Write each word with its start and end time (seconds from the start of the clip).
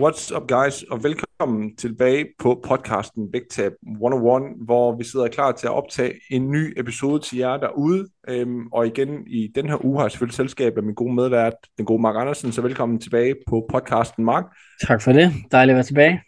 What's 0.00 0.36
up 0.36 0.48
guys, 0.48 0.82
og 0.82 1.04
velkommen 1.04 1.76
tilbage 1.76 2.26
på 2.38 2.60
podcasten 2.68 3.32
Vægtab 3.32 3.72
101, 3.92 4.42
hvor 4.66 4.96
vi 4.96 5.04
sidder 5.04 5.28
klar 5.28 5.52
til 5.52 5.66
at 5.66 5.72
optage 5.72 6.12
en 6.30 6.50
ny 6.50 6.80
episode 6.80 7.20
til 7.20 7.38
jer 7.38 7.56
derude. 7.56 8.08
Øhm, 8.28 8.66
og 8.66 8.86
igen 8.86 9.26
i 9.26 9.52
den 9.54 9.68
her 9.68 9.84
uge 9.84 9.98
har 9.98 10.04
jeg 10.04 10.10
selvfølgelig 10.10 10.36
selskab 10.36 10.76
af 10.76 10.82
min 10.82 10.94
gode 10.94 11.14
medvært, 11.14 11.52
den 11.78 11.86
gode 11.86 12.02
Mark 12.02 12.16
Andersen, 12.16 12.52
så 12.52 12.62
velkommen 12.62 13.00
tilbage 13.00 13.34
på 13.48 13.66
podcasten 13.70 14.24
Mark. 14.24 14.44
Tak 14.86 15.02
for 15.02 15.12
det, 15.12 15.32
dejligt 15.52 15.72
at 15.72 15.76
være 15.76 15.84
tilbage. 15.84 16.22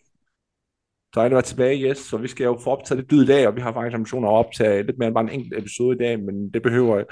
Dejligt 1.14 1.32
at 1.32 1.36
være 1.36 1.42
tilbage, 1.42 1.90
yes. 1.90 1.98
Så 1.98 2.16
vi 2.16 2.28
skal 2.28 2.44
jo 2.44 2.58
få 2.64 2.70
optaget 2.70 2.98
lidt 2.98 3.10
dyd 3.10 3.22
i 3.22 3.26
dag, 3.26 3.48
og 3.48 3.56
vi 3.56 3.60
har 3.60 3.72
faktisk 3.72 3.94
ambitioner 3.94 4.28
at 4.28 4.34
optage 4.34 4.82
lidt 4.82 4.98
mere 4.98 5.06
end 5.06 5.14
bare 5.14 5.24
en 5.24 5.40
enkelt 5.40 5.58
episode 5.58 5.96
i 5.96 5.98
dag, 5.98 6.20
men 6.20 6.50
det 6.54 6.62
behøver 6.62 7.02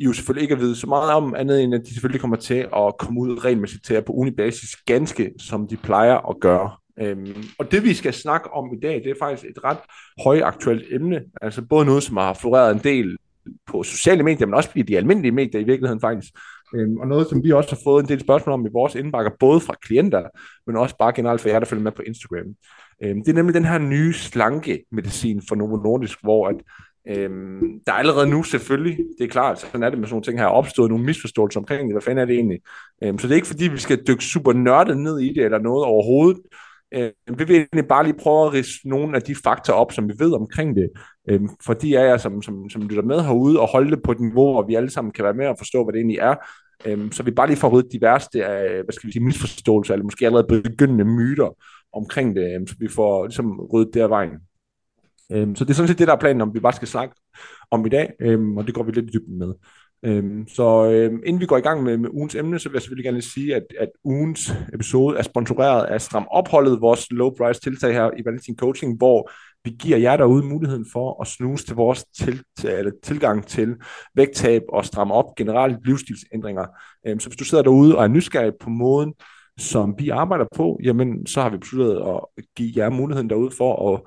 i 0.00 0.04
jo 0.04 0.12
selvfølgelig 0.12 0.42
ikke 0.42 0.54
at 0.54 0.60
vide 0.60 0.76
så 0.76 0.86
meget 0.86 1.12
om, 1.12 1.34
andet 1.34 1.62
end 1.62 1.74
at 1.74 1.80
de 1.84 1.92
selvfølgelig 1.94 2.20
kommer 2.20 2.36
til 2.36 2.68
at 2.76 2.94
komme 2.98 3.20
ud 3.20 3.44
regelmæssigt 3.44 3.84
til 3.84 4.02
på 4.02 4.12
unibasis, 4.12 4.76
ganske 4.86 5.32
som 5.38 5.68
de 5.68 5.76
plejer 5.76 6.30
at 6.30 6.36
gøre. 6.40 6.70
Øhm, 7.00 7.44
og 7.58 7.72
det 7.72 7.84
vi 7.84 7.94
skal 7.94 8.12
snakke 8.12 8.50
om 8.52 8.74
i 8.74 8.80
dag, 8.82 8.94
det 8.94 9.10
er 9.10 9.14
faktisk 9.18 9.44
et 9.44 9.64
ret 9.64 9.78
højaktuelt 10.24 10.84
emne, 10.90 11.22
altså 11.42 11.62
både 11.62 11.86
noget, 11.86 12.02
som 12.02 12.16
har 12.16 12.34
floreret 12.34 12.74
en 12.74 12.80
del 12.84 13.16
på 13.66 13.82
sociale 13.82 14.22
medier, 14.22 14.46
men 14.46 14.54
også 14.54 14.70
i 14.74 14.82
de 14.82 14.96
almindelige 14.96 15.32
medier 15.32 15.60
i 15.60 15.64
virkeligheden 15.64 16.00
faktisk. 16.00 16.32
Øhm, 16.74 16.96
og 16.96 17.06
noget, 17.06 17.26
som 17.26 17.44
vi 17.44 17.52
også 17.52 17.70
har 17.70 17.80
fået 17.84 18.02
en 18.02 18.08
del 18.08 18.20
spørgsmål 18.20 18.52
om 18.52 18.66
i 18.66 18.70
vores 18.72 18.94
indbakker, 18.94 19.30
både 19.40 19.60
fra 19.60 19.74
klienter, 19.82 20.22
men 20.66 20.76
også 20.76 20.96
bare 20.98 21.12
generelt 21.12 21.40
for 21.40 21.48
jer, 21.48 21.58
der 21.58 21.66
følger 21.66 21.84
med 21.84 21.92
på 21.92 22.02
Instagram. 22.02 22.54
Øhm, 23.02 23.24
det 23.24 23.28
er 23.28 23.34
nemlig 23.34 23.54
den 23.54 23.64
her 23.64 23.78
nye 23.78 24.12
slanke 24.12 24.84
medicin 24.92 25.42
for 25.48 25.54
Novo 25.54 25.76
Nordisk, 25.76 26.18
hvor 26.22 26.48
at, 26.48 26.56
øhm, 27.08 27.80
der 27.86 27.92
er 27.92 27.96
allerede 27.96 28.30
nu 28.30 28.42
selvfølgelig, 28.42 28.98
det 29.18 29.24
er 29.24 29.28
klart, 29.28 29.60
sådan 29.60 29.82
er 29.82 29.90
det 29.90 29.98
med 29.98 30.06
sådan 30.06 30.14
nogle 30.14 30.24
ting 30.24 30.38
her, 30.38 30.46
opstået 30.46 30.90
nogle 30.90 31.04
misforståelser 31.04 31.60
omkring 31.60 31.88
det, 31.88 31.94
hvad 31.94 32.02
fanden 32.02 32.22
er 32.22 32.24
det 32.24 32.34
egentlig? 32.34 32.60
Øhm, 33.04 33.18
så 33.18 33.26
det 33.26 33.32
er 33.32 33.36
ikke 33.36 33.46
fordi, 33.46 33.68
vi 33.68 33.78
skal 33.78 34.02
dykke 34.08 34.24
super 34.24 34.52
nørdet 34.52 34.98
ned 34.98 35.18
i 35.18 35.32
det, 35.32 35.44
eller 35.44 35.58
noget 35.58 35.84
overhovedet. 35.84 36.40
Øhm, 36.94 37.38
vi 37.38 37.44
vil 37.44 37.56
egentlig 37.56 37.88
bare 37.88 38.04
lige 38.04 38.18
prøve 38.18 38.46
at 38.46 38.52
rise 38.52 38.88
nogle 38.88 39.16
af 39.16 39.22
de 39.22 39.34
fakta 39.44 39.72
op, 39.72 39.92
som 39.92 40.08
vi 40.08 40.14
ved 40.18 40.32
omkring 40.32 40.76
det, 40.76 40.90
øhm, 41.28 41.48
for 41.64 41.74
de 41.74 41.96
er 41.96 42.04
jer, 42.04 42.16
som, 42.16 42.42
som, 42.42 42.70
som 42.70 42.82
lytter 42.82 43.02
med 43.02 43.20
herude, 43.20 43.60
og 43.60 43.68
holde 43.68 43.90
det 43.90 44.02
på 44.02 44.12
et 44.12 44.20
niveau, 44.20 44.52
hvor 44.52 44.66
vi 44.66 44.74
alle 44.74 44.90
sammen 44.90 45.12
kan 45.12 45.24
være 45.24 45.34
med 45.34 45.46
og 45.46 45.58
forstå, 45.58 45.84
hvad 45.84 45.92
det 45.92 45.98
egentlig 45.98 46.18
er, 46.18 46.34
Øhm, 46.86 47.12
så 47.12 47.22
vi 47.22 47.30
bare 47.30 47.46
lige 47.46 47.56
får 47.56 47.68
ryddet 47.68 47.92
de 47.92 48.00
værste 48.00 48.44
af, 48.44 48.82
hvad 48.84 48.92
skal 48.92 49.06
vi 49.06 49.12
sige, 49.12 49.24
misforståelser, 49.24 49.94
eller 49.94 50.04
måske 50.04 50.26
allerede 50.26 50.62
begyndende 50.62 51.04
myter 51.04 51.56
omkring 51.92 52.36
det, 52.36 52.54
øhm, 52.54 52.66
så 52.66 52.74
vi 52.78 52.88
får 52.88 53.26
ligesom 53.26 53.60
ryddet 53.60 53.94
det 53.94 54.00
af 54.00 54.10
vejen. 54.10 54.38
Øhm, 55.32 55.56
så 55.56 55.64
det 55.64 55.70
er 55.70 55.74
sådan 55.74 55.88
set 55.88 55.98
det, 55.98 56.06
der 56.06 56.14
er 56.14 56.20
planen, 56.20 56.40
om 56.40 56.54
vi 56.54 56.60
bare 56.60 56.72
skal 56.72 56.88
snakke 56.88 57.14
om 57.70 57.86
i 57.86 57.88
dag, 57.88 58.12
øhm, 58.20 58.56
og 58.56 58.66
det 58.66 58.74
går 58.74 58.82
vi 58.82 58.92
lidt 58.92 59.06
i 59.06 59.18
dybden 59.18 59.38
med. 59.38 59.54
Øhm, 60.02 60.48
så 60.48 60.90
øhm, 60.90 61.22
inden 61.26 61.40
vi 61.40 61.46
går 61.46 61.56
i 61.56 61.60
gang 61.60 61.82
med, 61.82 61.96
med 61.96 62.10
ugens 62.12 62.34
emne, 62.34 62.58
så 62.58 62.68
vil 62.68 62.76
jeg 62.76 62.82
selvfølgelig 62.82 63.04
gerne 63.04 63.22
sige, 63.22 63.54
at, 63.56 63.62
at 63.78 63.88
ugens 64.04 64.54
episode 64.74 65.18
er 65.18 65.22
sponsoreret 65.22 65.86
af 65.86 66.00
Stram 66.00 66.26
Opholdet, 66.30 66.80
vores 66.80 67.06
low 67.10 67.30
price 67.30 67.60
tiltag 67.60 67.92
her 67.92 68.10
i 68.18 68.24
Valentin 68.24 68.56
Coaching, 68.56 68.96
hvor 68.96 69.30
vi 69.64 69.70
giver 69.70 69.98
jer 69.98 70.16
derude 70.16 70.46
muligheden 70.46 70.86
for 70.92 71.22
at 71.22 71.26
snuse 71.26 71.66
til 71.66 71.76
vores 71.76 72.04
til, 72.04 72.42
til, 72.58 72.70
eller 72.70 72.92
tilgang 73.02 73.46
til 73.46 73.76
vægttab 74.14 74.62
og 74.68 74.84
stramme 74.84 75.14
op 75.14 75.34
generelt 75.36 75.86
livsstilsændringer. 75.86 76.66
Øhm, 77.06 77.20
så 77.20 77.28
hvis 77.28 77.36
du 77.36 77.44
sidder 77.44 77.64
derude 77.64 77.96
og 77.96 78.04
er 78.04 78.08
nysgerrig 78.08 78.52
på 78.60 78.70
måden, 78.70 79.14
som 79.58 79.94
vi 79.98 80.08
arbejder 80.08 80.46
på, 80.56 80.80
jamen 80.82 81.26
så 81.26 81.42
har 81.42 81.50
vi 81.50 81.58
besluttet 81.58 81.96
at 81.96 82.44
give 82.56 82.72
jer 82.76 82.90
muligheden 82.90 83.30
derude 83.30 83.50
for 83.50 83.94
at 83.94 84.00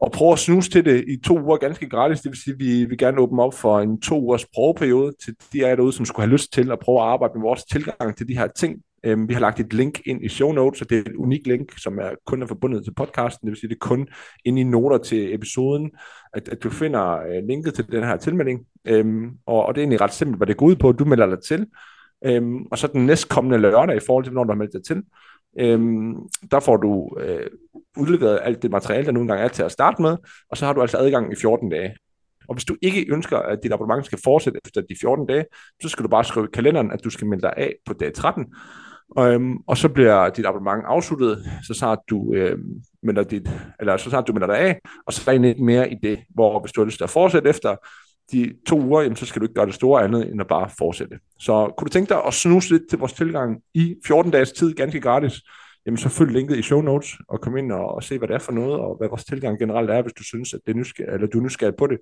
og 0.00 0.12
prøve 0.12 0.32
at 0.32 0.38
snuse 0.38 0.70
til 0.70 0.84
det 0.84 1.04
i 1.08 1.16
to 1.16 1.40
uger 1.40 1.56
ganske 1.56 1.88
gratis. 1.88 2.20
Det 2.20 2.30
vil 2.30 2.38
sige, 2.38 2.54
at 2.54 2.60
vi 2.60 2.84
vil 2.84 2.98
gerne 2.98 3.20
åbne 3.20 3.42
op 3.42 3.54
for 3.54 3.80
en 3.80 4.00
to 4.00 4.20
ugers 4.20 4.46
prøveperiode 4.54 5.12
til 5.24 5.34
de 5.52 5.66
af 5.66 5.76
derude, 5.76 5.92
som 5.92 6.04
skulle 6.04 6.26
have 6.26 6.32
lyst 6.32 6.52
til 6.52 6.72
at 6.72 6.78
prøve 6.78 7.00
at 7.00 7.06
arbejde 7.06 7.32
med 7.34 7.42
vores 7.42 7.64
tilgang 7.64 8.16
til 8.16 8.28
de 8.28 8.38
her 8.38 8.46
ting. 8.46 8.82
Øhm, 9.04 9.28
vi 9.28 9.34
har 9.34 9.40
lagt 9.40 9.60
et 9.60 9.72
link 9.72 10.00
ind 10.06 10.24
i 10.24 10.28
show 10.28 10.52
notes, 10.52 10.80
og 10.82 10.90
det 10.90 10.98
er 10.98 11.02
et 11.02 11.16
unikt 11.16 11.46
link, 11.46 11.78
som 11.78 11.98
er 11.98 12.10
kun 12.26 12.42
er 12.42 12.46
forbundet 12.46 12.84
til 12.84 12.94
podcasten. 12.94 13.46
Det 13.46 13.50
vil 13.50 13.60
sige, 13.60 13.68
det 13.68 13.74
er 13.74 13.88
kun 13.88 14.08
inde 14.44 14.60
i 14.60 14.64
noter 14.64 14.98
til 14.98 15.34
episoden, 15.34 15.90
at, 16.34 16.48
at 16.48 16.62
du 16.62 16.70
finder 16.70 17.18
øh, 17.18 17.48
linket 17.48 17.74
til 17.74 17.92
den 17.92 18.04
her 18.04 18.16
tilmelding. 18.16 18.60
Øhm, 18.84 19.30
og, 19.46 19.66
og 19.66 19.74
det 19.74 19.80
er 19.80 19.82
egentlig 19.82 20.00
ret 20.00 20.12
simpelt, 20.12 20.38
hvad 20.38 20.46
det 20.46 20.56
går 20.56 20.66
ud 20.66 20.76
på. 20.76 20.92
Du 20.92 21.04
melder 21.04 21.26
dig 21.26 21.38
til, 21.48 21.66
øhm, 22.24 22.62
og 22.70 22.78
så 22.78 22.86
den 22.86 23.06
næstkommende 23.06 23.58
lørdag 23.58 23.96
i 23.96 24.06
forhold 24.06 24.24
til, 24.24 24.32
når 24.32 24.44
du 24.44 24.50
har 24.50 24.58
meldt 24.58 24.72
dig 24.72 24.84
til, 24.84 25.02
øhm, 25.60 26.14
der 26.50 26.60
får 26.60 26.76
du 26.76 27.16
øh, 27.20 27.46
udleveret 27.96 28.40
alt 28.42 28.62
det 28.62 28.70
materiale, 28.70 29.06
der 29.06 29.12
nu 29.12 29.20
engang 29.20 29.40
er 29.40 29.48
til 29.48 29.62
at 29.62 29.72
starte 29.72 30.02
med, 30.02 30.16
og 30.50 30.56
så 30.56 30.66
har 30.66 30.72
du 30.72 30.80
altså 30.80 30.98
adgang 30.98 31.32
i 31.32 31.36
14 31.36 31.68
dage. 31.68 31.94
Og 32.48 32.54
hvis 32.54 32.64
du 32.64 32.76
ikke 32.82 33.12
ønsker, 33.12 33.38
at 33.38 33.58
dit 33.62 33.72
abonnement 33.72 34.06
skal 34.06 34.18
fortsætte 34.24 34.60
efter 34.64 34.80
de 34.80 34.96
14 35.00 35.26
dage, 35.26 35.44
så 35.82 35.88
skal 35.88 36.02
du 36.02 36.08
bare 36.08 36.24
skrive 36.24 36.46
i 36.46 36.54
kalenderen, 36.54 36.90
at 36.90 37.04
du 37.04 37.10
skal 37.10 37.26
melde 37.26 37.42
dig 37.42 37.54
af 37.56 37.74
på 37.86 37.92
dag 37.92 38.14
13. 38.14 38.46
Øhm, 39.18 39.56
og 39.66 39.76
så 39.76 39.88
bliver 39.88 40.28
dit 40.28 40.46
abonnement 40.46 40.84
afsluttet, 40.86 41.44
så 41.66 41.74
snart 41.74 41.98
du 42.10 42.34
øh, 42.34 42.58
melder 43.02 43.22
dit, 43.22 43.50
eller 43.80 43.96
så 43.96 44.10
snart 44.10 44.28
du 44.28 44.32
melder 44.32 44.46
dig 44.46 44.58
af, 44.58 44.78
og 45.06 45.12
så 45.12 45.30
er 45.30 45.38
der 45.38 45.48
ikke 45.48 45.64
mere 45.64 45.92
i 45.92 45.94
det, 46.02 46.18
hvor 46.34 46.60
hvis 46.60 46.72
du 46.72 46.80
har 46.80 46.86
lyst 46.86 46.96
til 46.96 47.04
at 47.04 47.10
fortsætte 47.10 47.48
efter 47.48 47.76
de 48.32 48.54
to 48.66 48.80
uger, 48.80 49.02
jamen, 49.02 49.16
så 49.16 49.26
skal 49.26 49.40
du 49.40 49.44
ikke 49.44 49.54
gøre 49.54 49.66
det 49.66 49.74
store 49.74 50.04
andet, 50.04 50.30
end 50.30 50.40
at 50.40 50.46
bare 50.48 50.70
fortsætte. 50.78 51.18
Så 51.38 51.74
kunne 51.76 51.86
du 51.86 51.90
tænke 51.90 52.08
dig 52.08 52.24
at 52.26 52.34
snuse 52.34 52.70
lidt 52.70 52.88
til 52.90 52.98
vores 52.98 53.12
tilgang 53.12 53.62
i 53.74 53.94
14 54.06 54.32
dages 54.32 54.52
tid, 54.52 54.74
ganske 54.74 55.00
gratis, 55.00 55.32
jamen 55.86 55.98
så 55.98 56.08
følg 56.08 56.32
linket 56.32 56.56
i 56.56 56.62
show 56.62 56.80
notes, 56.80 57.16
og 57.28 57.40
kom 57.40 57.56
ind 57.56 57.72
og, 57.72 57.94
og 57.94 58.02
se, 58.02 58.18
hvad 58.18 58.28
det 58.28 58.34
er 58.34 58.38
for 58.38 58.52
noget, 58.52 58.80
og 58.80 58.96
hvad 58.96 59.08
vores 59.08 59.24
tilgang 59.24 59.58
generelt 59.58 59.90
er, 59.90 60.02
hvis 60.02 60.12
du 60.12 60.24
synes, 60.24 60.54
at 60.54 60.60
det 60.66 60.72
er 60.72 60.76
nysgerrig, 60.76 61.14
eller 61.14 61.26
du 61.26 61.38
er 61.38 61.42
nysgerrig 61.42 61.76
på 61.78 61.86
det. 61.86 61.98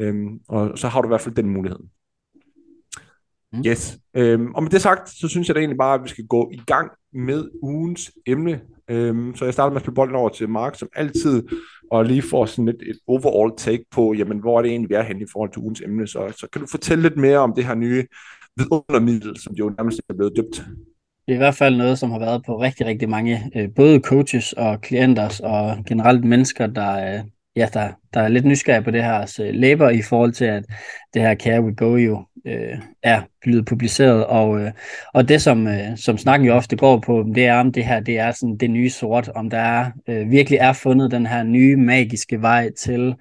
Øhm, 0.00 0.40
og 0.48 0.78
så 0.78 0.88
har 0.88 1.00
du 1.00 1.08
i 1.08 1.10
hvert 1.10 1.20
fald 1.20 1.34
den 1.34 1.48
mulighed. 1.48 1.78
Mm. 3.52 3.62
Yes. 3.66 3.98
Øhm, 4.14 4.54
og 4.54 4.62
med 4.62 4.70
det 4.70 4.82
sagt, 4.82 5.08
så 5.08 5.28
synes 5.28 5.48
jeg 5.48 5.54
da 5.54 5.60
egentlig 5.60 5.78
bare, 5.78 5.94
at 5.94 6.04
vi 6.04 6.08
skal 6.08 6.26
gå 6.26 6.50
i 6.52 6.60
gang 6.66 6.90
med 7.12 7.48
ugens 7.62 8.12
emne. 8.26 8.60
Øhm, 8.90 9.34
så 9.36 9.44
jeg 9.44 9.54
starter 9.54 9.70
med 9.70 9.76
at 9.76 9.82
spille 9.82 9.94
bolden 9.94 10.16
over 10.16 10.28
til 10.28 10.48
Mark, 10.48 10.78
som 10.78 10.88
altid, 10.96 11.42
og 11.90 12.04
lige 12.04 12.22
får 12.22 12.46
sådan 12.46 12.68
et, 12.68 12.82
et 12.82 12.98
overall 13.06 13.52
take 13.56 13.84
på, 13.90 14.12
jamen, 14.12 14.38
hvor 14.38 14.58
er 14.58 14.62
det 14.62 14.70
egentlig, 14.70 14.90
vi 14.90 14.94
er 14.94 15.02
henne 15.02 15.22
i 15.22 15.26
forhold 15.32 15.52
til 15.52 15.62
ugens 15.62 15.80
emne. 15.80 16.06
Så, 16.06 16.34
så 16.36 16.46
kan 16.52 16.60
du 16.60 16.66
fortælle 16.66 17.02
lidt 17.02 17.16
mere 17.16 17.38
om 17.38 17.52
det 17.56 17.64
her 17.64 17.74
nye 17.74 18.04
vidundermiddel, 18.56 19.36
som 19.36 19.54
jo 19.54 19.74
nærmest 19.78 20.00
er 20.08 20.14
blevet 20.14 20.36
døbt. 20.36 20.64
Det 21.26 21.32
er 21.32 21.38
i 21.38 21.44
hvert 21.44 21.54
fald 21.54 21.76
noget, 21.76 21.98
som 21.98 22.10
har 22.10 22.18
været 22.18 22.42
på 22.46 22.60
rigtig, 22.60 22.86
rigtig 22.86 23.08
mange, 23.08 23.52
øh, 23.56 23.68
både 23.76 24.00
coaches 24.00 24.52
og 24.52 24.80
klienter 24.80 25.40
og 25.44 25.84
generelt 25.84 26.24
mennesker, 26.24 26.66
der, 26.66 27.22
ja, 27.58 27.68
der, 27.72 27.88
der 28.14 28.20
er 28.20 28.28
lidt 28.28 28.44
nysgerrig 28.44 28.84
på 28.84 28.90
det 28.90 29.04
her 29.04 29.12
altså, 29.12 29.50
læber 29.52 29.90
i 29.90 30.02
forhold 30.02 30.32
til, 30.32 30.44
at 30.44 30.64
det 31.14 31.22
her 31.22 31.34
Care 31.34 31.62
We 31.62 31.74
Go 31.74 31.96
jo 31.96 32.24
øh, 32.46 32.78
er 33.02 33.22
blevet 33.42 33.66
publiceret, 33.66 34.26
og, 34.26 34.60
øh, 34.60 34.72
og 35.14 35.28
det 35.28 35.42
som, 35.42 35.66
øh, 35.66 35.96
som 35.96 36.18
snakken 36.18 36.48
jo 36.48 36.54
ofte 36.54 36.76
går 36.76 36.98
på, 36.98 37.24
det 37.34 37.46
er 37.46 37.60
om 37.60 37.72
det 37.72 37.84
her, 37.84 38.00
det 38.00 38.18
er 38.18 38.32
sådan 38.32 38.56
det 38.56 38.70
nye 38.70 38.90
sort, 38.90 39.28
om 39.34 39.50
der 39.50 39.58
er, 39.58 39.90
øh, 40.08 40.30
virkelig 40.30 40.58
er 40.58 40.72
fundet 40.72 41.10
den 41.10 41.26
her 41.26 41.42
nye 41.42 41.76
magiske 41.76 42.42
vej 42.42 42.70
til 42.78 43.14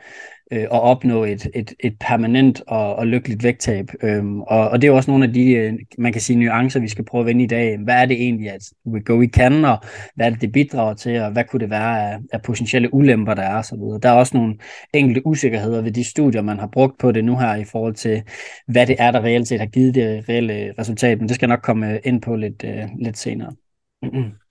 øh, 0.52 0.62
at 0.62 0.72
opnå 0.72 1.24
et, 1.24 1.48
et, 1.56 1.74
et 1.80 1.96
permanent 2.00 2.62
og, 2.68 2.96
og 2.96 3.08
lykkeligt 3.08 3.44
vægttab. 3.44 3.86
Øhm, 4.04 4.42
og, 4.42 4.70
og 4.70 4.82
det 4.82 4.88
er 4.88 4.92
også 4.92 5.12
nogle 5.12 5.26
af 5.26 5.34
de, 5.34 5.52
øh, 5.52 5.74
man 5.98 6.12
kan 6.12 6.22
sige, 6.22 6.40
nuancer, 6.40 6.80
vi 6.80 6.88
skal 6.88 7.06
prøve 7.06 7.20
at 7.20 7.26
vende 7.26 7.44
i 7.44 7.48
dag. 7.48 7.78
Hvad 7.84 7.96
er 7.96 8.06
det 8.06 8.22
egentlig, 8.22 8.52
at 8.52 8.62
We 8.86 9.02
Go 9.02 9.20
We 9.20 9.28
Can, 9.28 9.66
og 9.66 9.78
hvad 10.16 10.26
er 10.26 10.30
det, 10.30 10.42
det 10.42 10.52
bidrager 10.52 10.94
til, 10.94 11.22
og 11.22 11.32
hvad 11.32 11.44
kunne 11.44 11.60
det 11.60 11.70
være 11.70 12.12
af, 12.12 12.20
af 12.34 12.42
potentielle 12.42 12.94
ulemper, 12.94 13.34
der 13.34 13.44
er, 13.44 13.58
osv. 13.58 13.80
Der 14.04 14.10
er 14.10 14.14
også 14.14 14.38
nogle 14.38 14.56
enkelte 14.94 15.28
usikkerheder 15.28 15.82
ved 15.82 15.92
de 15.92 16.04
studier, 16.04 16.42
man 16.42 16.60
har 16.60 16.68
brugt 16.68 17.00
på 17.00 17.12
det 17.12 17.26
nu 17.26 17.38
her, 17.38 17.56
i 17.56 17.64
forhold 17.64 17.94
til, 17.94 18.24
hvad 18.68 18.88
det 18.88 18.96
er, 19.00 19.12
der 19.12 19.24
reelt 19.24 19.48
set 19.48 19.60
har 19.60 19.68
givet 19.68 19.96
det 19.96 20.30
reelle 20.30 20.74
resultat, 20.80 21.20
men 21.20 21.28
det 21.28 21.36
skal 21.36 21.48
jeg 21.48 21.56
nok 21.56 21.64
komme 21.64 21.94
øh, 21.94 22.00
ind 22.04 22.22
på 22.22 22.36
lidt, 22.36 22.64
øh, 22.64 22.84
lidt 23.00 23.18
senere. 23.18 23.52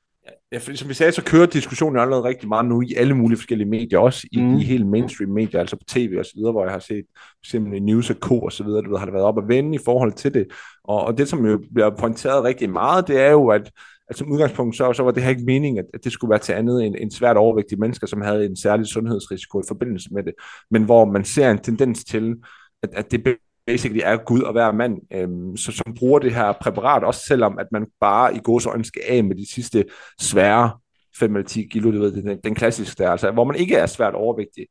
Ja, 0.53 0.59
for 0.59 0.77
som 0.77 0.89
vi 0.89 0.95
sagde, 0.95 1.13
så 1.13 1.25
kører 1.25 1.47
diskussionen 1.47 1.99
allerede 1.99 2.25
rigtig 2.25 2.49
meget 2.49 2.67
nu 2.67 2.83
i 2.83 2.95
alle 2.97 3.15
mulige 3.15 3.39
forskellige 3.39 3.69
medier, 3.69 3.99
også 3.99 4.27
i, 4.33 4.41
mm. 4.41 4.57
i 4.57 4.65
helt 4.65 4.87
mainstream 4.87 5.31
medier, 5.31 5.61
altså 5.61 5.77
på 5.77 5.85
tv 5.87 6.15
og 6.19 6.25
så 6.25 6.33
videre, 6.37 6.53
hvor 6.53 6.65
jeg 6.65 6.73
har 6.73 6.79
set 6.79 7.05
simpelthen 7.47 7.85
News 7.85 8.11
og 8.11 8.17
Co. 8.17 8.41
og 8.41 8.53
så 8.53 8.65
videre, 8.65 8.83
du 8.83 8.91
ved, 8.91 8.99
har 8.99 9.07
det 9.07 9.15
været 9.15 9.27
op 9.27 9.39
at 9.39 9.49
vende 9.49 9.75
i 9.75 9.79
forhold 9.85 10.13
til 10.13 10.35
det. 10.35 10.47
Og, 10.85 11.05
og 11.05 11.19
det, 11.19 11.29
som 11.29 11.47
jo 11.47 11.61
bliver 11.75 11.91
pointeret 11.91 12.45
rigtig 12.45 12.71
meget, 12.71 13.09
det 13.09 13.21
er 13.21 13.31
jo, 13.31 13.49
at 13.49 13.71
altså 14.09 14.19
som 14.19 14.33
udgangspunkt, 14.33 14.77
så, 14.77 14.93
så 14.93 15.03
var 15.03 15.11
det 15.11 15.23
her 15.23 15.31
ikke 15.31 15.45
meningen, 15.45 15.79
at, 15.79 15.85
at 15.95 16.05
det 16.05 16.13
skulle 16.13 16.31
være 16.31 16.39
til 16.39 16.53
andet 16.53 16.85
end, 16.85 16.95
end 16.99 17.11
svært 17.11 17.37
overvægtige 17.37 17.81
mennesker, 17.81 18.07
som 18.07 18.21
havde 18.21 18.47
en 18.47 18.57
særlig 18.57 18.87
sundhedsrisiko 18.87 19.61
i 19.61 19.69
forbindelse 19.69 20.09
med 20.13 20.23
det, 20.23 20.35
men 20.71 20.83
hvor 20.83 21.05
man 21.05 21.25
ser 21.25 21.51
en 21.51 21.59
tendens 21.59 22.05
til, 22.05 22.35
at, 22.83 22.91
at 22.93 23.11
det 23.11 23.37
basically 23.67 24.01
er 24.05 24.17
Gud 24.17 24.41
og 24.41 24.53
hver 24.53 24.73
mand, 24.73 24.99
øhm, 25.13 25.57
så, 25.57 25.73
som 25.73 25.95
bruger 25.95 26.19
det 26.19 26.35
her 26.35 26.53
præparat, 26.53 27.05
også 27.05 27.21
selvom 27.29 27.59
at 27.59 27.67
man 27.73 27.87
bare 28.01 28.37
i 28.37 28.39
gåsøjne 28.39 28.85
skal 28.85 29.03
af 29.09 29.25
med 29.25 29.37
de 29.37 29.53
sidste 29.53 29.85
svære 30.21 30.71
5 31.19 31.37
eller 31.37 31.49
10 31.49 31.69
kilo, 31.71 31.91
du 31.93 31.99
ved, 31.99 32.23
den, 32.23 32.39
den 32.45 32.55
klassiske 32.55 33.03
der, 33.03 33.11
altså, 33.11 33.31
hvor 33.31 33.45
man 33.45 33.57
ikke 33.57 33.75
er 33.75 33.87
svært 33.87 34.15
overvægtig. 34.15 34.67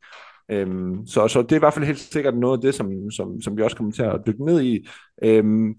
Øhm, 0.51 1.07
så, 1.07 1.27
så 1.27 1.41
det 1.41 1.51
er 1.51 1.55
i 1.55 1.59
hvert 1.59 1.73
fald 1.73 1.85
helt 1.85 1.99
sikkert 1.99 2.37
noget 2.37 2.57
af 2.57 2.61
det, 2.61 2.75
som, 2.75 3.11
som, 3.11 3.41
som 3.41 3.57
vi 3.57 3.61
også 3.61 3.77
kommer 3.77 3.93
til 3.93 4.03
at 4.03 4.21
dykke 4.27 4.45
ned 4.45 4.61
i. 4.61 4.87
Øhm, 5.23 5.75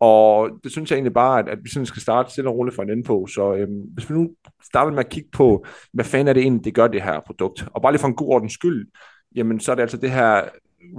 og 0.00 0.50
det 0.64 0.72
synes 0.72 0.90
jeg 0.90 0.96
egentlig 0.96 1.14
bare, 1.14 1.38
at, 1.38 1.48
at 1.48 1.58
vi 1.62 1.70
sådan 1.70 1.86
skal 1.86 2.02
starte 2.02 2.30
stille 2.30 2.50
og 2.50 2.56
roligt 2.56 2.74
for 2.74 2.82
en 2.82 2.90
ende 2.90 3.02
på. 3.02 3.26
Så 3.26 3.54
øhm, 3.54 3.80
hvis 3.94 4.10
vi 4.10 4.14
nu 4.14 4.30
starter 4.64 4.92
med 4.92 4.98
at 4.98 5.08
kigge 5.08 5.28
på, 5.32 5.66
hvad 5.92 6.04
fanden 6.04 6.28
er 6.28 6.32
det 6.32 6.42
egentlig, 6.42 6.64
det 6.64 6.74
gør 6.74 6.86
det 6.86 7.02
her 7.02 7.20
produkt? 7.20 7.68
Og 7.74 7.82
bare 7.82 7.92
lige 7.92 8.00
for 8.00 8.08
en 8.08 8.14
god 8.14 8.28
ordens 8.28 8.52
skyld, 8.52 8.86
jamen 9.34 9.60
så 9.60 9.70
er 9.70 9.74
det 9.74 9.82
altså 9.82 9.96
det 9.96 10.10
her 10.10 10.42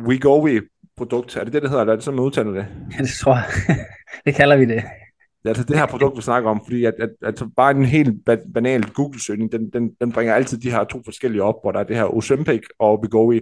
Wegovy 0.08 0.62
produkt. 0.98 1.36
Er 1.36 1.44
det 1.44 1.54
det, 1.54 1.62
det 1.62 1.70
hedder, 1.70 1.84
eller 1.84 1.94
er 1.94 1.98
det 1.98 2.04
sådan, 2.04 2.16
man 2.16 2.26
udtaler 2.26 2.52
det? 2.52 2.68
Ja, 2.98 3.04
det 3.04 3.10
tror 3.22 3.34
jeg. 3.34 3.46
det 4.26 4.36
kalder 4.36 4.58
vi 4.58 4.66
det. 4.66 4.84
Det 5.44 5.46
er 5.46 5.50
altså 5.50 5.64
det 5.64 5.78
her 5.78 5.86
produkt, 5.86 6.18
vi 6.18 6.22
snakker 6.22 6.50
om, 6.50 6.62
fordi 6.66 6.86
at, 6.86 6.94
at, 7.00 7.10
at 7.22 7.44
bare 7.56 7.72
en 7.72 7.86
helt 7.86 8.14
banal 8.54 8.84
Google-søgning, 8.84 9.52
den, 9.52 9.70
den, 9.70 9.92
den 10.02 10.12
bringer 10.12 10.34
altid 10.34 10.58
de 10.58 10.72
her 10.72 10.84
to 10.84 11.02
forskellige 11.06 11.44
op, 11.44 11.56
hvor 11.64 11.72
der 11.72 11.80
er 11.80 11.84
det 11.84 11.96
her 11.96 12.16
Ozempic 12.16 12.62
og 12.80 13.02
Wegovy, 13.02 13.40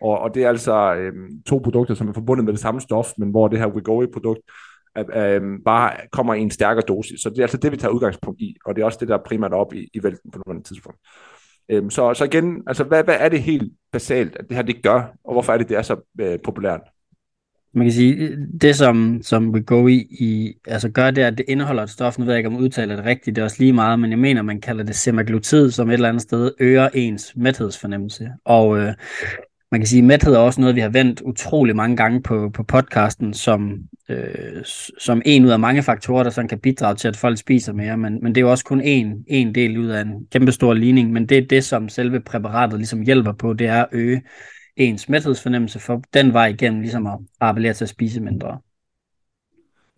og, 0.00 0.18
og 0.18 0.34
det 0.34 0.44
er 0.44 0.48
altså 0.48 0.94
øhm, 0.94 1.42
to 1.46 1.58
produkter, 1.58 1.94
som 1.94 2.08
er 2.08 2.12
forbundet 2.12 2.44
med 2.44 2.52
det 2.52 2.60
samme 2.60 2.80
stof, 2.80 3.12
men 3.18 3.30
hvor 3.30 3.48
det 3.48 3.58
her 3.58 3.66
Wegovy-produkt 3.66 4.40
øhm, 5.14 5.62
bare 5.64 5.92
kommer 6.12 6.34
i 6.34 6.40
en 6.40 6.50
stærkere 6.50 6.84
dosis. 6.88 7.20
Så 7.20 7.30
det 7.30 7.38
er 7.38 7.42
altså 7.42 7.56
det, 7.56 7.72
vi 7.72 7.76
tager 7.76 7.92
udgangspunkt 7.92 8.40
i, 8.40 8.56
og 8.64 8.76
det 8.76 8.82
er 8.82 8.86
også 8.86 8.98
det, 9.00 9.08
der 9.08 9.14
er 9.14 9.22
primært 9.26 9.52
op 9.52 9.74
i, 9.74 9.88
i 9.94 10.02
vælten 10.02 10.30
på 10.30 10.38
nuværende 10.38 10.68
tidspunkt. 10.68 10.98
Øhm, 11.68 11.90
så, 11.90 12.14
så 12.14 12.24
igen, 12.24 12.62
altså 12.66 12.84
hvad, 12.84 13.04
hvad 13.04 13.16
er 13.18 13.28
det 13.28 13.42
helt 13.42 13.72
basalt, 13.92 14.36
at 14.36 14.48
det 14.48 14.56
her 14.56 14.62
det 14.62 14.82
gør, 14.82 15.02
og 15.24 15.32
hvorfor 15.32 15.52
er 15.52 15.58
det, 15.58 15.68
det 15.68 15.76
er 15.76 15.82
så 15.82 15.96
øh, 16.20 16.38
populært? 16.44 16.80
Man 17.76 17.86
kan 17.86 17.92
sige, 17.92 18.36
det 18.60 18.76
som, 18.76 19.20
som 19.22 19.54
vi 19.54 19.60
går 19.60 19.88
i, 19.88 20.06
i, 20.10 20.54
altså 20.66 20.88
gør 20.88 21.10
det, 21.10 21.22
at 21.22 21.38
det 21.38 21.44
indeholder 21.48 21.82
et 21.82 21.90
stof, 21.90 22.18
nu 22.18 22.24
ved 22.24 22.32
jeg 22.32 22.38
ikke, 22.38 22.46
om 22.46 22.54
jeg 22.54 22.62
udtaler 22.62 22.96
det 22.96 23.04
rigtigt, 23.04 23.36
det 23.36 23.42
er 23.42 23.44
også 23.44 23.56
lige 23.58 23.72
meget, 23.72 24.00
men 24.00 24.10
jeg 24.10 24.18
mener, 24.18 24.42
man 24.42 24.60
kalder 24.60 24.84
det 24.84 24.96
semaglutid, 24.96 25.70
som 25.70 25.88
et 25.88 25.94
eller 25.94 26.08
andet 26.08 26.22
sted 26.22 26.52
øger 26.60 26.88
ens 26.94 27.32
mæthedsfornemmelse. 27.36 28.30
Og 28.44 28.78
øh, 28.78 28.94
man 29.72 29.80
kan 29.80 29.86
sige, 29.86 29.98
at 29.98 30.04
mæthed 30.04 30.34
er 30.34 30.38
også 30.38 30.60
noget, 30.60 30.76
vi 30.76 30.80
har 30.80 30.88
vendt 30.88 31.20
utrolig 31.20 31.76
mange 31.76 31.96
gange 31.96 32.22
på, 32.22 32.50
på 32.54 32.62
podcasten, 32.62 33.34
som, 33.34 33.78
øh, 34.08 34.64
som 34.98 35.22
en 35.24 35.44
ud 35.44 35.50
af 35.50 35.58
mange 35.60 35.82
faktorer, 35.82 36.22
der 36.22 36.30
sådan 36.30 36.48
kan 36.48 36.58
bidrage 36.58 36.94
til, 36.94 37.08
at 37.08 37.16
folk 37.16 37.38
spiser 37.38 37.72
mere. 37.72 37.96
Men, 37.96 38.18
men 38.22 38.34
det 38.34 38.40
er 38.40 38.44
jo 38.44 38.50
også 38.50 38.64
kun 38.64 38.80
en, 38.80 39.24
en 39.26 39.54
del 39.54 39.78
ud 39.78 39.86
af 39.86 40.00
en 40.00 40.26
kæmpe 40.32 40.52
stor 40.52 40.74
ligning. 40.74 41.12
Men 41.12 41.26
det 41.26 41.38
er 41.38 41.46
det, 41.46 41.64
som 41.64 41.88
selve 41.88 42.20
præparatet 42.20 42.78
ligesom 42.78 43.02
hjælper 43.02 43.32
på, 43.32 43.52
det 43.52 43.66
er 43.66 43.82
at 43.82 43.88
øge 43.92 44.22
ens 44.76 45.08
mæthedsfornemmelse 45.08 45.78
for 45.78 46.02
den 46.14 46.32
vej 46.32 46.46
igennem 46.46 46.80
ligesom 46.80 47.06
at 47.06 47.18
appellere 47.40 47.74
til 47.74 47.84
at 47.84 47.88
spise 47.88 48.20
mindre. 48.20 48.58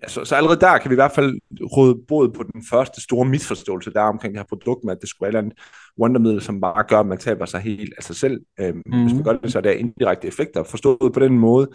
Ja, 0.02 0.08
så, 0.08 0.24
så 0.24 0.34
allerede 0.34 0.60
der 0.60 0.78
kan 0.78 0.90
vi 0.90 0.94
i 0.94 1.02
hvert 1.02 1.12
fald 1.12 1.40
råde 1.76 1.98
både 2.08 2.32
på 2.32 2.42
den 2.42 2.62
første 2.70 3.00
store 3.00 3.26
misforståelse, 3.26 3.92
der 3.92 4.00
er 4.00 4.08
omkring 4.08 4.34
det 4.34 4.40
her 4.40 4.46
produkt 4.48 4.84
med, 4.84 4.92
at 4.92 5.00
det 5.00 5.08
skulle 5.08 5.32
være 5.32 5.46
et 5.46 5.52
wondermiddel, 6.00 6.40
som 6.40 6.60
bare 6.60 6.84
gør, 6.88 7.00
at 7.00 7.06
man 7.06 7.18
taber 7.18 7.46
sig 7.46 7.60
helt 7.60 7.94
af 7.96 8.02
sig 8.02 8.16
selv. 8.16 8.40
Øhm, 8.60 8.82
mm. 8.86 9.02
Hvis 9.02 9.14
man 9.14 9.22
gør 9.22 9.32
det, 9.32 9.52
så 9.52 9.58
er 9.58 9.62
der 9.62 9.70
indirekte 9.70 10.28
effekter. 10.28 10.62
Forstået 10.62 11.12
på 11.14 11.20
den 11.20 11.38
måde, 11.38 11.68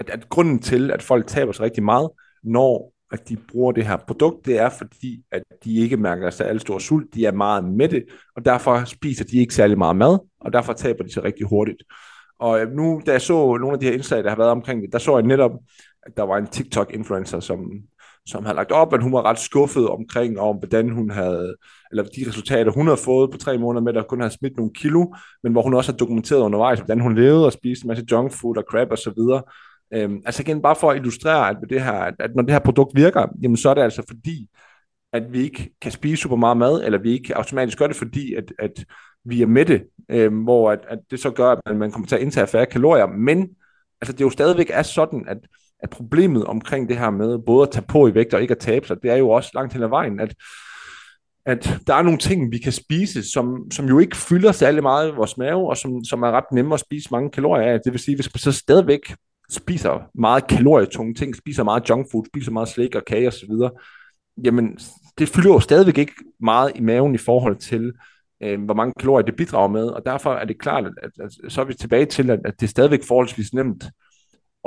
at, 0.00 0.10
at 0.10 0.28
grunden 0.28 0.58
til, 0.58 0.90
at 0.90 1.02
folk 1.02 1.26
taber 1.26 1.52
sig 1.52 1.64
rigtig 1.64 1.82
meget, 1.82 2.10
når 2.42 2.92
at 3.12 3.28
de 3.28 3.36
bruger 3.36 3.72
det 3.72 3.86
her 3.86 3.96
produkt, 3.96 4.46
det 4.46 4.58
er 4.58 4.68
fordi, 4.68 5.22
at 5.32 5.42
de 5.64 5.76
ikke 5.76 5.96
mærker 5.96 6.30
sig 6.30 6.48
alle 6.48 6.60
stor 6.60 6.78
sult, 6.78 7.14
de 7.14 7.26
er 7.26 7.32
meget 7.32 7.64
mætte, 7.64 8.04
og 8.36 8.44
derfor 8.44 8.84
spiser 8.84 9.24
de 9.24 9.38
ikke 9.38 9.54
særlig 9.54 9.78
meget 9.78 9.96
mad, 9.96 10.18
og 10.40 10.52
derfor 10.52 10.72
taber 10.72 11.04
de 11.04 11.12
sig 11.12 11.24
rigtig 11.24 11.46
hurtigt. 11.46 11.82
Og 12.38 12.60
øh, 12.60 12.70
nu, 12.70 13.02
da 13.06 13.12
jeg 13.12 13.20
så 13.20 13.56
nogle 13.56 13.72
af 13.74 13.80
de 13.80 13.86
her 13.86 13.92
indslag, 13.92 14.24
der 14.24 14.30
har 14.30 14.36
været 14.36 14.50
omkring 14.50 14.82
det, 14.82 14.92
der 14.92 14.98
så 14.98 15.16
jeg 15.16 15.26
netop, 15.26 15.52
at 16.02 16.16
der 16.16 16.22
var 16.22 16.36
en 16.36 16.46
TikTok-influencer, 16.46 17.40
som, 17.40 17.70
som 18.26 18.44
havde 18.44 18.56
lagt 18.56 18.72
op, 18.72 18.94
at 18.94 19.02
hun 19.02 19.12
var 19.12 19.22
ret 19.22 19.38
skuffet 19.38 19.88
omkring, 19.88 20.40
om 20.40 20.56
hvordan 20.56 20.90
hun 20.90 21.10
havde, 21.10 21.56
eller 21.90 22.04
de 22.04 22.28
resultater, 22.28 22.72
hun 22.72 22.86
havde 22.86 23.00
fået 23.04 23.30
på 23.30 23.38
tre 23.38 23.58
måneder 23.58 23.82
med, 23.82 23.96
at 23.96 24.08
kun 24.08 24.20
havde 24.20 24.34
smidt 24.34 24.56
nogle 24.56 24.72
kilo, 24.74 25.14
men 25.42 25.52
hvor 25.52 25.62
hun 25.62 25.74
også 25.74 25.92
har 25.92 25.96
dokumenteret 25.96 26.40
undervejs, 26.40 26.78
hvordan 26.78 27.00
hun 27.00 27.14
levede 27.14 27.46
og 27.46 27.52
spiste 27.52 27.84
en 27.84 27.88
masse 27.88 28.04
junk 28.10 28.32
food 28.32 28.56
og 28.56 28.64
crap 28.70 28.88
og 28.90 28.98
så 28.98 29.12
videre. 29.16 29.42
Øhm, 29.94 30.22
altså 30.26 30.42
igen, 30.42 30.62
bare 30.62 30.76
for 30.76 30.90
at 30.90 30.96
illustrere, 30.96 31.50
at, 31.50 31.56
det 31.70 31.82
her, 31.82 31.92
at, 31.92 32.14
at 32.18 32.34
når 32.34 32.42
det 32.42 32.52
her 32.52 32.58
produkt 32.58 32.96
virker, 32.96 33.26
jamen 33.42 33.56
så 33.56 33.70
er 33.70 33.74
det 33.74 33.82
altså 33.82 34.02
fordi, 34.08 34.48
at 35.12 35.32
vi 35.32 35.42
ikke 35.42 35.70
kan 35.82 35.92
spise 35.92 36.22
super 36.22 36.36
meget 36.36 36.56
mad, 36.56 36.84
eller 36.84 36.98
vi 36.98 37.12
ikke 37.12 37.36
automatisk 37.36 37.78
gør 37.78 37.86
det, 37.86 37.96
fordi 37.96 38.34
at, 38.34 38.52
at 38.58 38.84
via 39.26 39.46
Mette, 39.46 39.84
øh, 40.08 40.42
hvor 40.42 40.70
at, 40.70 40.80
at 40.88 40.98
det 41.10 41.20
så 41.20 41.30
gør, 41.30 41.54
at 41.66 41.76
man 41.76 41.92
kommer 41.92 42.08
til 42.08 42.16
at 42.16 42.22
indtage 42.22 42.46
færre 42.46 42.66
kalorier, 42.66 43.06
men 43.06 43.48
altså, 44.00 44.12
det 44.12 44.20
jo 44.20 44.30
stadigvæk 44.30 44.70
er 44.72 44.82
sådan, 44.82 45.24
at, 45.28 45.38
at 45.80 45.90
problemet 45.90 46.44
omkring 46.44 46.88
det 46.88 46.98
her 46.98 47.10
med 47.10 47.38
både 47.38 47.62
at 47.62 47.70
tage 47.70 47.86
på 47.88 48.06
i 48.06 48.14
vægt 48.14 48.34
og 48.34 48.42
ikke 48.42 48.52
at 48.52 48.58
tabe 48.58 48.86
sig, 48.86 48.96
det 49.02 49.10
er 49.10 49.16
jo 49.16 49.30
også 49.30 49.50
langt 49.54 49.72
hen 49.72 49.82
ad 49.82 49.88
vejen, 49.88 50.20
at, 50.20 50.34
at 51.46 51.78
der 51.86 51.94
er 51.94 52.02
nogle 52.02 52.18
ting, 52.18 52.52
vi 52.52 52.58
kan 52.58 52.72
spise, 52.72 53.30
som, 53.30 53.70
som 53.70 53.86
jo 53.86 53.98
ikke 53.98 54.16
fylder 54.16 54.52
særlig 54.52 54.82
meget 54.82 55.08
i 55.08 55.14
vores 55.16 55.36
mave, 55.36 55.68
og 55.70 55.76
som, 55.76 56.04
som 56.04 56.22
er 56.22 56.30
ret 56.30 56.52
nemme 56.52 56.74
at 56.74 56.80
spise 56.80 57.08
mange 57.12 57.30
kalorier 57.30 57.72
af. 57.72 57.80
Det 57.84 57.92
vil 57.92 58.00
sige, 58.00 58.14
hvis 58.14 58.34
man 58.34 58.38
så 58.38 58.52
stadigvæk 58.52 59.14
spiser 59.50 60.10
meget 60.14 60.46
kalorietunge 60.46 61.14
ting, 61.14 61.36
spiser 61.36 61.64
meget 61.64 61.88
junk 61.88 62.06
food, 62.12 62.24
spiser 62.34 62.52
meget 62.52 62.68
slik 62.68 62.94
og 62.94 63.04
kage 63.04 63.28
osv., 63.28 63.52
jamen 64.44 64.78
det 65.18 65.28
fylder 65.28 65.52
jo 65.52 65.60
stadigvæk 65.60 65.98
ikke 65.98 66.14
meget 66.40 66.72
i 66.74 66.80
maven 66.80 67.14
i 67.14 67.18
forhold 67.18 67.56
til, 67.56 67.92
øh, 68.42 68.64
hvor 68.64 68.74
mange 68.74 68.92
kalorier 69.00 69.24
det 69.24 69.36
bidrager 69.36 69.68
med, 69.68 69.86
og 69.86 70.02
derfor 70.06 70.34
er 70.34 70.44
det 70.44 70.58
klart, 70.58 70.84
at, 70.84 70.92
at, 71.02 71.10
at 71.24 71.52
så 71.52 71.60
er 71.60 71.64
vi 71.64 71.74
tilbage 71.74 72.06
til, 72.06 72.30
at, 72.30 72.40
at 72.44 72.54
det 72.60 72.66
er 72.66 72.70
stadigvæk 72.70 73.04
forholdsvis 73.04 73.52
nemt 73.52 73.84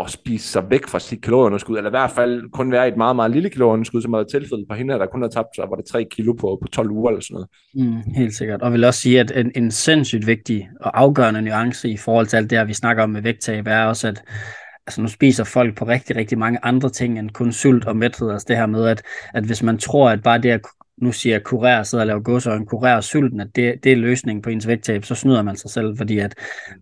at 0.02 0.10
spise 0.10 0.48
sig 0.48 0.70
væk 0.70 0.88
fra 0.88 1.00
sit 1.00 1.22
kalorieunderskud, 1.22 1.78
eller 1.78 1.90
i 1.90 1.98
hvert 1.98 2.12
fald 2.12 2.52
kun 2.52 2.72
være 2.72 2.88
et 2.88 2.98
meget, 2.98 3.16
meget 3.16 3.32
lille 3.32 3.50
kalorieunderskud, 3.50 4.02
som 4.02 4.14
har 4.14 4.20
været 4.20 4.32
tilfældet 4.32 4.66
på 4.70 4.76
hende, 4.76 4.94
der 4.94 5.06
kun 5.06 5.22
har 5.22 5.30
tabt 5.30 5.56
sig, 5.56 5.66
var 5.70 5.76
det 5.76 5.86
3 5.86 6.06
kilo 6.12 6.34
på, 6.34 6.58
på 6.62 6.68
12 6.68 6.92
uger 6.92 7.10
eller 7.10 7.22
sådan 7.22 7.34
noget. 7.34 7.48
Mm, 7.74 8.14
helt 8.16 8.36
sikkert. 8.36 8.62
Og 8.62 8.74
vil 8.74 8.84
også 8.84 9.02
sige, 9.02 9.20
at 9.20 9.32
en, 9.36 9.52
en 9.56 9.72
sindssygt 9.72 10.28
vigtig 10.28 10.70
og 10.82 11.00
afgørende 11.00 11.42
nuance 11.42 11.90
i 11.90 11.98
forhold 11.98 12.28
til 12.28 12.38
alt 12.38 12.50
det 12.50 12.58
her, 12.58 12.66
vi 12.66 12.74
snakker 12.74 13.04
om 13.04 13.10
med 13.10 13.22
vægttab, 13.22 13.68
er 13.68 13.84
også, 13.84 14.08
at 14.08 14.24
altså 14.88 15.02
nu 15.02 15.08
spiser 15.08 15.44
folk 15.44 15.78
på 15.78 15.86
rigtig, 15.86 16.16
rigtig 16.16 16.38
mange 16.38 16.60
andre 16.64 16.90
ting 16.90 17.20
end 17.20 17.30
kun 17.30 17.52
sult 17.52 17.86
og 17.86 17.98
mæthed. 17.98 18.32
Altså 18.32 18.46
det 18.48 18.58
her 18.58 18.66
med, 18.66 18.86
at, 18.86 19.02
at 19.34 19.44
hvis 19.44 19.64
man 19.64 19.78
tror, 19.78 20.10
at 20.10 20.24
bare 20.24 20.38
det 20.38 20.50
at 20.50 20.62
nu 21.02 21.12
siger 21.12 21.34
jeg 21.34 21.44
kurere, 21.44 21.86
sidder 21.86 22.02
og 22.02 22.08
laver 22.08 22.22
godsøjne, 22.22 22.66
kurere 22.66 23.02
sulten, 23.02 23.40
at 23.40 23.48
det, 23.56 23.84
det 23.84 23.92
er 23.92 23.96
løsningen 23.96 24.42
på 24.42 24.50
ens 24.50 24.68
vægttab, 24.68 25.06
så 25.06 25.16
snyder 25.16 25.42
man 25.42 25.56
sig 25.56 25.70
selv, 25.70 25.98
fordi 25.98 26.20
at 26.20 26.36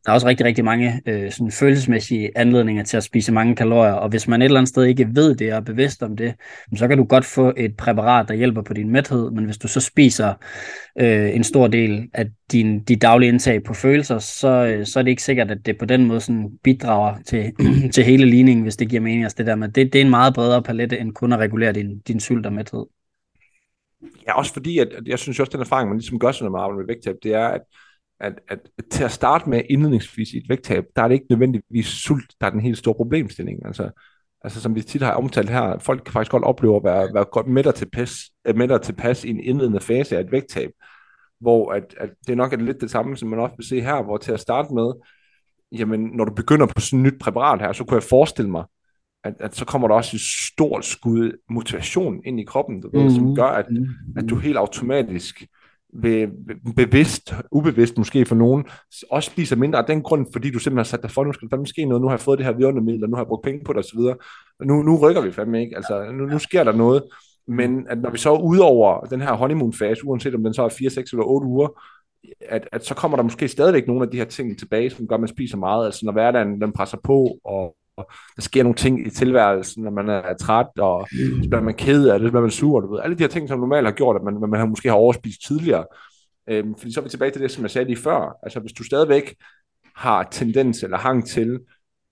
der 0.06 0.12
er 0.12 0.14
også 0.14 0.28
rigtig, 0.28 0.46
rigtig 0.46 0.66
mange 0.66 1.02
øh, 1.06 1.32
sådan 1.32 1.52
følelsesmæssige 1.52 2.38
anledninger 2.38 2.84
til 2.84 2.98
at 2.98 3.04
spise 3.04 3.32
mange 3.32 3.56
kalorier, 3.56 3.94
og 3.94 4.10
hvis 4.10 4.28
man 4.28 4.42
et 4.42 4.46
eller 4.46 4.60
andet 4.60 4.70
sted 4.70 4.84
ikke 4.84 5.08
ved 5.14 5.36
det 5.36 5.52
og 5.52 5.58
er 5.58 5.62
bevidst 5.62 6.04
om 6.04 6.16
det, 6.16 6.34
så 6.76 6.88
kan 6.88 6.98
du 6.98 7.04
godt 7.04 7.26
få 7.26 7.54
et 7.58 7.78
præparat, 7.78 8.28
der 8.28 8.34
hjælper 8.34 8.62
på 8.62 8.74
din 8.74 8.92
mæthed, 8.92 9.32
men 9.32 9.46
hvis 9.46 9.58
du 9.58 9.68
så 9.68 9.80
spiser 9.80 10.34
øh, 11.00 11.36
en 11.36 11.44
stor 11.44 11.68
del 11.68 12.10
af 12.14 12.26
din, 12.52 12.84
de 12.84 12.96
daglige 12.96 13.30
indtag 13.30 13.64
på 13.64 13.74
følelser, 13.74 14.20
så, 14.20 14.48
øh, 14.48 14.86
så 14.86 15.00
er 15.00 15.04
det 15.04 15.10
ikke 15.10 15.24
sikkert, 15.24 15.52
at 15.52 15.66
det 15.66 15.78
på 15.78 15.86
den 15.86 16.06
måde 16.06 16.22
sådan 16.22 16.50
bidrager 16.64 17.16
til, 17.26 17.52
til 17.94 18.04
hele 18.04 18.26
ligningen, 18.26 18.64
hvis 18.64 18.76
det 18.76 18.90
giver 18.90 19.02
mening. 19.02 19.24
Altså 19.24 19.36
det, 19.38 19.48
der 19.48 19.56
med, 19.56 19.70
det, 19.70 19.94
det 19.94 20.02
er 20.02 20.06
en 20.06 20.10
meget 20.10 20.34
bredere 20.34 20.64
palette, 20.64 21.00
end 21.00 21.14
kun 21.14 21.34
at 21.34 21.40
regulere 21.40 21.74
din, 21.74 22.00
din 22.00 22.20
sult 22.20 22.46
og 22.46 22.54
mæthed. 22.54 22.86
Ja, 24.28 24.38
også 24.38 24.54
fordi, 24.54 24.80
at, 24.80 24.88
at 24.88 25.08
jeg 25.08 25.20
synes 25.20 25.40
også, 25.40 25.50
at 25.50 25.54
den 25.54 25.62
erfaring, 25.62 25.90
man 25.90 25.98
ligesom 25.98 26.20
gør 26.20 26.32
sådan, 26.32 26.46
når 26.46 26.52
man 26.52 26.62
arbejder 26.62 26.78
med 26.78 26.88
vægttab, 26.88 27.16
det 27.24 27.34
er, 27.34 27.48
at, 27.48 27.62
at, 28.20 28.34
at, 28.48 28.60
at 28.78 28.86
til 28.92 29.04
at 29.04 29.12
starte 29.12 29.50
med 29.50 29.62
indledningsvis 29.70 30.30
i 30.34 30.38
et 30.38 30.50
vægttab, 30.50 30.84
der 30.96 31.02
er 31.02 31.08
det 31.08 31.16
ikke 31.16 31.28
nødvendigvis 31.30 31.88
sult, 31.88 32.34
der 32.42 32.48
er 32.48 32.52
den 32.52 32.62
helt 32.62 32.78
store 32.78 32.96
problemstilling. 32.96 33.66
Altså, 33.66 33.90
altså 34.42 34.62
som 34.62 34.76
vi 34.76 34.82
tit 34.82 35.02
har 35.02 35.12
omtalt 35.12 35.50
her, 35.50 35.80
folk 35.80 36.04
kan 36.04 36.14
faktisk 36.14 36.32
godt 36.32 36.44
opleve 36.44 36.76
at 36.76 36.84
være, 36.84 37.14
være 37.14 37.26
godt 37.26 37.48
mætter 37.48 37.72
tilpas, 37.72 38.20
øh, 38.48 38.58
mætter 38.58 38.78
tilpas 38.78 39.24
i 39.24 39.30
en 39.30 39.40
indledende 39.40 39.80
fase 39.80 40.18
af 40.18 40.22
et 40.22 40.32
vægttab, 40.32 40.70
hvor 41.40 41.72
at, 41.72 41.96
at 41.98 42.10
det 42.28 42.38
nok 42.38 42.54
er 42.54 42.58
lidt 42.58 42.82
det 42.82 42.92
samme, 42.92 43.18
som 43.18 43.30
man 43.30 43.40
også 43.40 43.56
vil 43.56 43.68
se 43.68 43.82
her, 43.82 44.04
hvor 44.04 44.18
til 44.18 44.32
at 44.32 44.40
starte 44.40 44.74
med, 44.74 44.94
jamen 45.72 46.10
når 46.14 46.26
du 46.26 46.34
begynder 46.34 46.66
på 46.66 46.82
sådan 46.82 47.06
et 47.06 47.14
nyt 47.14 47.22
præparat 47.22 47.62
her, 47.62 47.74
så 47.74 47.84
kunne 47.84 47.96
jeg 47.96 48.04
forestille 48.04 48.52
mig, 48.52 48.64
at, 49.24 49.34
at 49.40 49.56
så 49.56 49.66
kommer 49.66 49.88
der 49.88 49.96
også 49.96 50.18
et 50.18 50.22
stort 50.22 50.86
skud 50.86 51.32
motivation 51.50 52.22
ind 52.26 52.40
i 52.40 52.44
kroppen, 52.44 52.82
du 52.82 52.90
ved, 52.94 53.04
mm. 53.04 53.10
som 53.10 53.36
gør, 53.36 53.44
at, 53.44 53.66
at 54.18 54.30
du 54.30 54.36
helt 54.36 54.58
automatisk 54.58 55.48
vil, 55.94 56.30
bevidst, 56.76 57.34
ubevidst 57.52 57.98
måske 57.98 58.26
for 58.26 58.36
nogen, 58.36 58.66
også 59.12 59.32
spiser 59.32 59.56
mindre 59.56 59.80
af 59.80 59.86
den 59.86 60.02
grund, 60.02 60.28
fordi 60.34 60.52
du 60.52 60.60
simpelthen 60.60 60.78
har 60.78 60.84
sat 60.84 61.02
dig 61.02 61.12
for, 61.12 61.24
nu 61.24 61.34
skal 61.34 61.50
der 61.50 61.64
ske 61.66 61.86
noget, 61.86 62.02
nu 62.02 62.08
har 62.08 62.16
jeg 62.16 62.20
fået 62.20 62.38
det 62.38 62.46
her 62.46 62.54
vidundermiddel, 62.54 63.04
og 63.04 63.10
nu 63.10 63.16
har 63.16 63.24
jeg 63.24 63.28
brugt 63.28 63.44
penge 63.44 63.64
på 63.66 63.74
det 63.74 63.80
osv. 63.80 64.00
Nu, 64.68 64.84
nu 64.84 64.98
rykker 64.98 65.22
vi 65.22 65.32
fandme 65.32 65.62
ikke, 65.62 65.76
altså 65.76 66.12
nu, 66.12 66.26
nu 66.26 66.40
sker 66.40 66.64
der 66.64 66.72
noget, 66.72 67.04
men 67.48 67.88
at 67.90 67.98
når 67.98 68.10
vi 68.10 68.18
så 68.18 68.34
er 68.34 68.42
ude 68.42 68.62
over 68.62 69.02
den 69.02 69.22
her 69.22 69.34
honeymoon-fase, 69.34 70.06
uanset 70.06 70.36
om 70.36 70.44
den 70.44 70.54
så 70.54 70.64
er 70.64 70.70
4, 70.70 70.90
6 70.90 71.12
eller 71.12 71.24
8 71.24 71.48
uger, 71.48 71.82
at, 72.42 72.70
at 72.72 72.86
så 72.86 72.96
kommer 72.96 73.16
der 73.16 73.24
måske 73.24 73.48
stadigvæk 73.48 73.88
nogle 73.88 74.04
af 74.04 74.10
de 74.10 74.18
her 74.18 74.26
ting 74.26 74.60
tilbage, 74.60 74.90
som 74.90 75.08
gør, 75.08 75.16
at 75.16 75.20
man 75.20 75.28
spiser 75.28 75.58
meget, 75.58 75.86
altså 75.86 76.06
når 76.06 76.12
hverdagen 76.12 76.62
den 76.62 76.72
presser 76.72 76.98
på, 77.04 77.40
og 77.46 77.76
der 78.36 78.42
sker 78.42 78.64
nogle 78.64 78.76
ting 78.76 79.08
i 79.08 79.10
tilværelsen, 79.10 79.84
når 79.84 79.92
man 79.92 80.10
er 80.10 80.34
træt, 80.34 80.80
og 80.80 81.08
så 81.42 81.50
bliver 81.50 81.62
man 81.62 81.74
ked 81.74 82.08
af 82.08 82.20
det, 82.20 82.28
så 82.28 82.32
bliver 82.32 82.42
man 82.42 82.52
sur, 82.52 82.80
du 82.80 82.94
ved. 82.94 83.02
Alle 83.04 83.18
de 83.18 83.24
her 83.24 83.28
ting, 83.28 83.48
som 83.48 83.60
normalt 83.60 83.88
har 83.88 83.94
gjort, 83.94 84.16
at 84.16 84.24
man, 84.24 84.50
man 84.50 84.60
har 84.60 84.66
måske 84.66 84.90
har 84.90 84.96
overspist 84.96 85.46
tidligere. 85.48 85.86
Øhm, 86.50 86.76
fordi 86.76 86.94
så 86.94 87.00
er 87.00 87.04
vi 87.04 87.10
tilbage 87.10 87.32
til 87.32 87.42
det, 87.42 87.52
som 87.52 87.64
jeg 87.64 87.72
sagde 87.72 87.86
lige 87.88 87.98
før. 87.98 88.38
Altså, 88.44 88.60
hvis 88.60 88.74
du 88.74 88.84
stadigvæk 88.84 89.36
har 89.96 90.28
tendens 90.32 90.84
eller 90.84 90.98
hang 90.98 91.28
til 91.28 91.60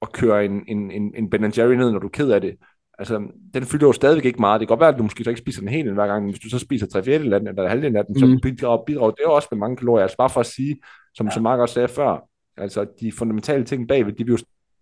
at 0.01 0.12
køre 0.12 0.46
en, 0.46 0.63
en, 0.68 0.92
en, 0.92 1.13
en 1.15 1.30
Ben 1.30 1.54
Jerry 1.58 1.74
ned, 1.74 1.92
når 1.92 2.00
du 2.00 2.08
er 2.08 2.12
ked 2.12 2.32
af 2.32 2.42
det. 2.42 2.56
Altså, 3.00 3.27
den 3.54 3.63
fylder 3.63 3.88
jo 3.88 3.94
stadigvæk 3.94 4.25
ikke 4.25 4.39
meget. 4.39 4.60
Det 4.60 4.68
kan 4.68 4.72
godt 4.74 4.82
være, 4.82 4.89
at 4.89 4.98
du 4.98 5.04
måske 5.04 5.24
så 5.24 5.30
ikke 5.30 5.42
spiser 5.42 5.62
den 5.62 5.70
helt 5.70 5.94
hver 5.94 6.08
gang, 6.08 6.24
men 6.24 6.32
hvis 6.32 6.42
du 6.42 6.50
så 6.50 6.60
spiser 6.60 6.88
tre 6.88 7.04
fjerde 7.04 7.34
af 7.34 7.39
den, 7.39 7.48
eller 7.48 7.68
halvdelen 7.68 7.96
af 7.96 8.06
den, 8.06 8.13
mm. 8.13 8.20
så 8.20 8.39
bidrager, 8.44 8.84
bidrager 8.86 9.12
det 9.12 9.25
også 9.25 9.48
med 9.51 9.60
mange 9.60 9.77
kalorier. 9.77 10.04
Altså 10.04 10.18
bare 10.18 10.30
for 10.30 10.39
at 10.39 10.46
sige, 10.46 10.77
som, 11.15 11.27
ja. 11.27 11.32
som 11.32 11.44
Mark 11.44 11.60
også 11.60 11.74
sagde 11.74 11.88
før, 11.88 12.27
altså 12.58 12.86
de 13.00 13.12
fundamentale 13.12 13.63
ting 13.63 13.88
bagved, 13.88 14.13
de 14.13 14.24
jo 14.24 14.38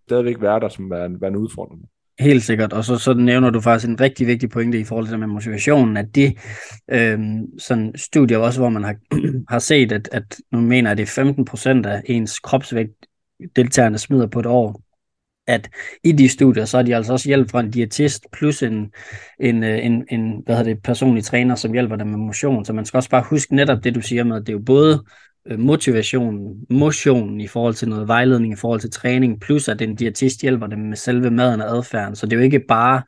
stadigvæk 0.07 0.41
være 0.41 0.60
der 0.60 0.69
som 0.69 0.89
være, 0.89 1.22
være 1.22 1.29
en 1.29 1.36
udfordring. 1.36 1.81
Helt 2.19 2.43
sikkert, 2.43 2.74
og 2.74 2.86
så, 2.86 2.98
så 2.98 3.13
nævner 3.13 3.50
du 3.50 3.62
faktisk 3.62 3.89
en 3.89 4.01
rigtig 4.01 4.27
vigtig 4.27 4.50
pointe 4.50 4.79
i 4.79 4.83
forhold 4.83 5.05
til 5.05 5.12
det 5.12 5.19
med 5.19 5.27
motivationen, 5.27 5.98
at 5.98 6.15
det 6.15 6.38
øh, 6.91 7.19
sådan 7.57 7.93
studier 7.95 8.38
også, 8.38 8.60
hvor 8.60 8.69
man 8.69 8.83
har, 8.83 8.95
har 9.53 9.60
set, 9.60 9.91
at, 9.91 10.10
at 10.12 10.38
nu 10.51 10.62
mener 10.62 10.91
at 10.91 10.98
det 10.98 11.17
er 11.17 11.83
15% 11.83 11.88
af 11.88 12.01
ens 12.05 12.39
kropsvægt, 12.39 13.05
deltagerne 13.55 13.98
smider 13.98 14.27
på 14.27 14.39
et 14.39 14.45
år, 14.45 14.81
at 15.48 15.69
i 16.03 16.12
de 16.12 16.29
studier, 16.29 16.65
så 16.65 16.77
er 16.77 16.83
de 16.83 16.95
altså 16.95 17.13
også 17.13 17.29
hjælp 17.29 17.51
fra 17.51 17.60
en 17.60 17.72
diætist, 17.72 18.25
plus 18.31 18.63
en, 18.63 18.91
en, 19.39 19.63
øh, 19.63 19.86
en, 19.86 20.05
en 20.10 20.41
hvad 20.45 20.57
hedder 20.57 20.74
det, 20.74 20.83
personlig 20.83 21.24
træner, 21.24 21.55
som 21.55 21.74
hjælper 21.74 21.95
dem 21.95 22.07
med 22.07 22.17
motion. 22.17 22.65
Så 22.65 22.74
man 22.74 22.86
skal 22.86 22.98
også 22.98 23.10
bare 23.10 23.24
huske 23.29 23.55
netop 23.55 23.83
det, 23.83 23.95
du 23.95 24.01
siger 24.01 24.24
med, 24.24 24.36
at 24.36 24.41
det 24.41 24.50
er 24.50 24.57
jo 24.57 24.63
både 24.65 25.03
øh, 25.47 25.59
motivation, 25.59 26.55
motion 26.69 27.41
i 27.41 27.47
forhold 27.47 27.73
til 27.73 27.89
noget 27.89 28.07
vejledning, 28.07 28.53
i 28.53 28.55
forhold 28.55 28.79
til 28.79 28.91
træning, 28.91 29.41
plus 29.41 29.67
at 29.67 29.81
en 29.81 29.95
diætist 29.95 30.41
hjælper 30.41 30.67
dem 30.67 30.79
med 30.79 30.97
selve 30.97 31.31
maden 31.31 31.62
og 31.62 31.77
adfærden. 31.77 32.15
Så 32.15 32.25
det 32.25 32.33
er 32.33 32.38
jo 32.38 32.43
ikke 32.43 32.59
bare 32.59 33.01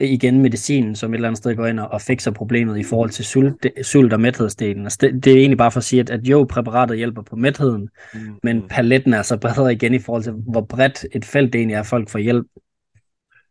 igen 0.00 0.42
medicinen, 0.42 0.96
som 0.96 1.12
et 1.12 1.14
eller 1.14 1.28
andet 1.28 1.38
sted 1.38 1.56
går 1.56 1.66
ind 1.66 1.80
og, 1.80 2.00
fikser 2.00 2.30
problemet 2.30 2.78
i 2.78 2.82
forhold 2.82 3.10
til 3.10 3.24
sult, 3.24 3.66
sult 3.82 4.12
og 4.12 4.20
mæthedsdelen. 4.20 4.84
Altså 4.84 4.98
det, 5.00 5.24
det 5.24 5.32
er 5.32 5.36
egentlig 5.36 5.58
bare 5.58 5.70
for 5.70 5.78
at 5.78 5.84
sige, 5.84 6.00
at, 6.00 6.10
at 6.10 6.20
jo, 6.24 6.44
præparatet 6.44 6.96
hjælper 6.96 7.22
på 7.22 7.36
mætheden, 7.36 7.88
mm. 8.14 8.20
men 8.42 8.62
paletten 8.68 9.14
er 9.14 9.22
så 9.22 9.36
bredere 9.36 9.72
igen 9.72 9.94
i 9.94 9.98
forhold 9.98 10.22
til, 10.22 10.32
hvor 10.32 10.60
bredt 10.60 11.06
et 11.12 11.24
felt 11.24 11.52
det 11.52 11.58
egentlig 11.58 11.74
er, 11.74 11.80
at 11.80 11.86
folk 11.86 12.08
får 12.08 12.18
hjælp. 12.18 12.46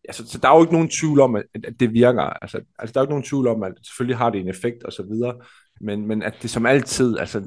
Ja, 0.08 0.14
så, 0.14 0.28
så 0.28 0.38
der 0.38 0.50
er 0.50 0.56
jo 0.56 0.64
ikke 0.64 0.74
nogen 0.74 0.90
tvivl 0.90 1.20
om, 1.20 1.36
at, 1.36 1.44
at 1.54 1.74
det 1.80 1.94
virker. 1.94 2.22
Altså, 2.22 2.60
altså, 2.80 2.94
der 2.94 3.00
er 3.00 3.02
jo 3.02 3.06
ikke 3.06 3.14
nogen 3.14 3.24
tvivl 3.24 3.48
om, 3.48 3.64
at 3.64 3.74
selvfølgelig 3.84 4.18
har 4.18 4.30
det 4.30 4.42
en 4.42 4.50
effekt 4.50 4.84
og 4.84 4.94
så 4.94 5.04
videre, 5.04 5.36
men, 5.82 6.08
men 6.08 6.24
at 6.24 6.34
det 6.42 6.50
som 6.50 6.66
altid, 6.66 7.18
altså, 7.20 7.42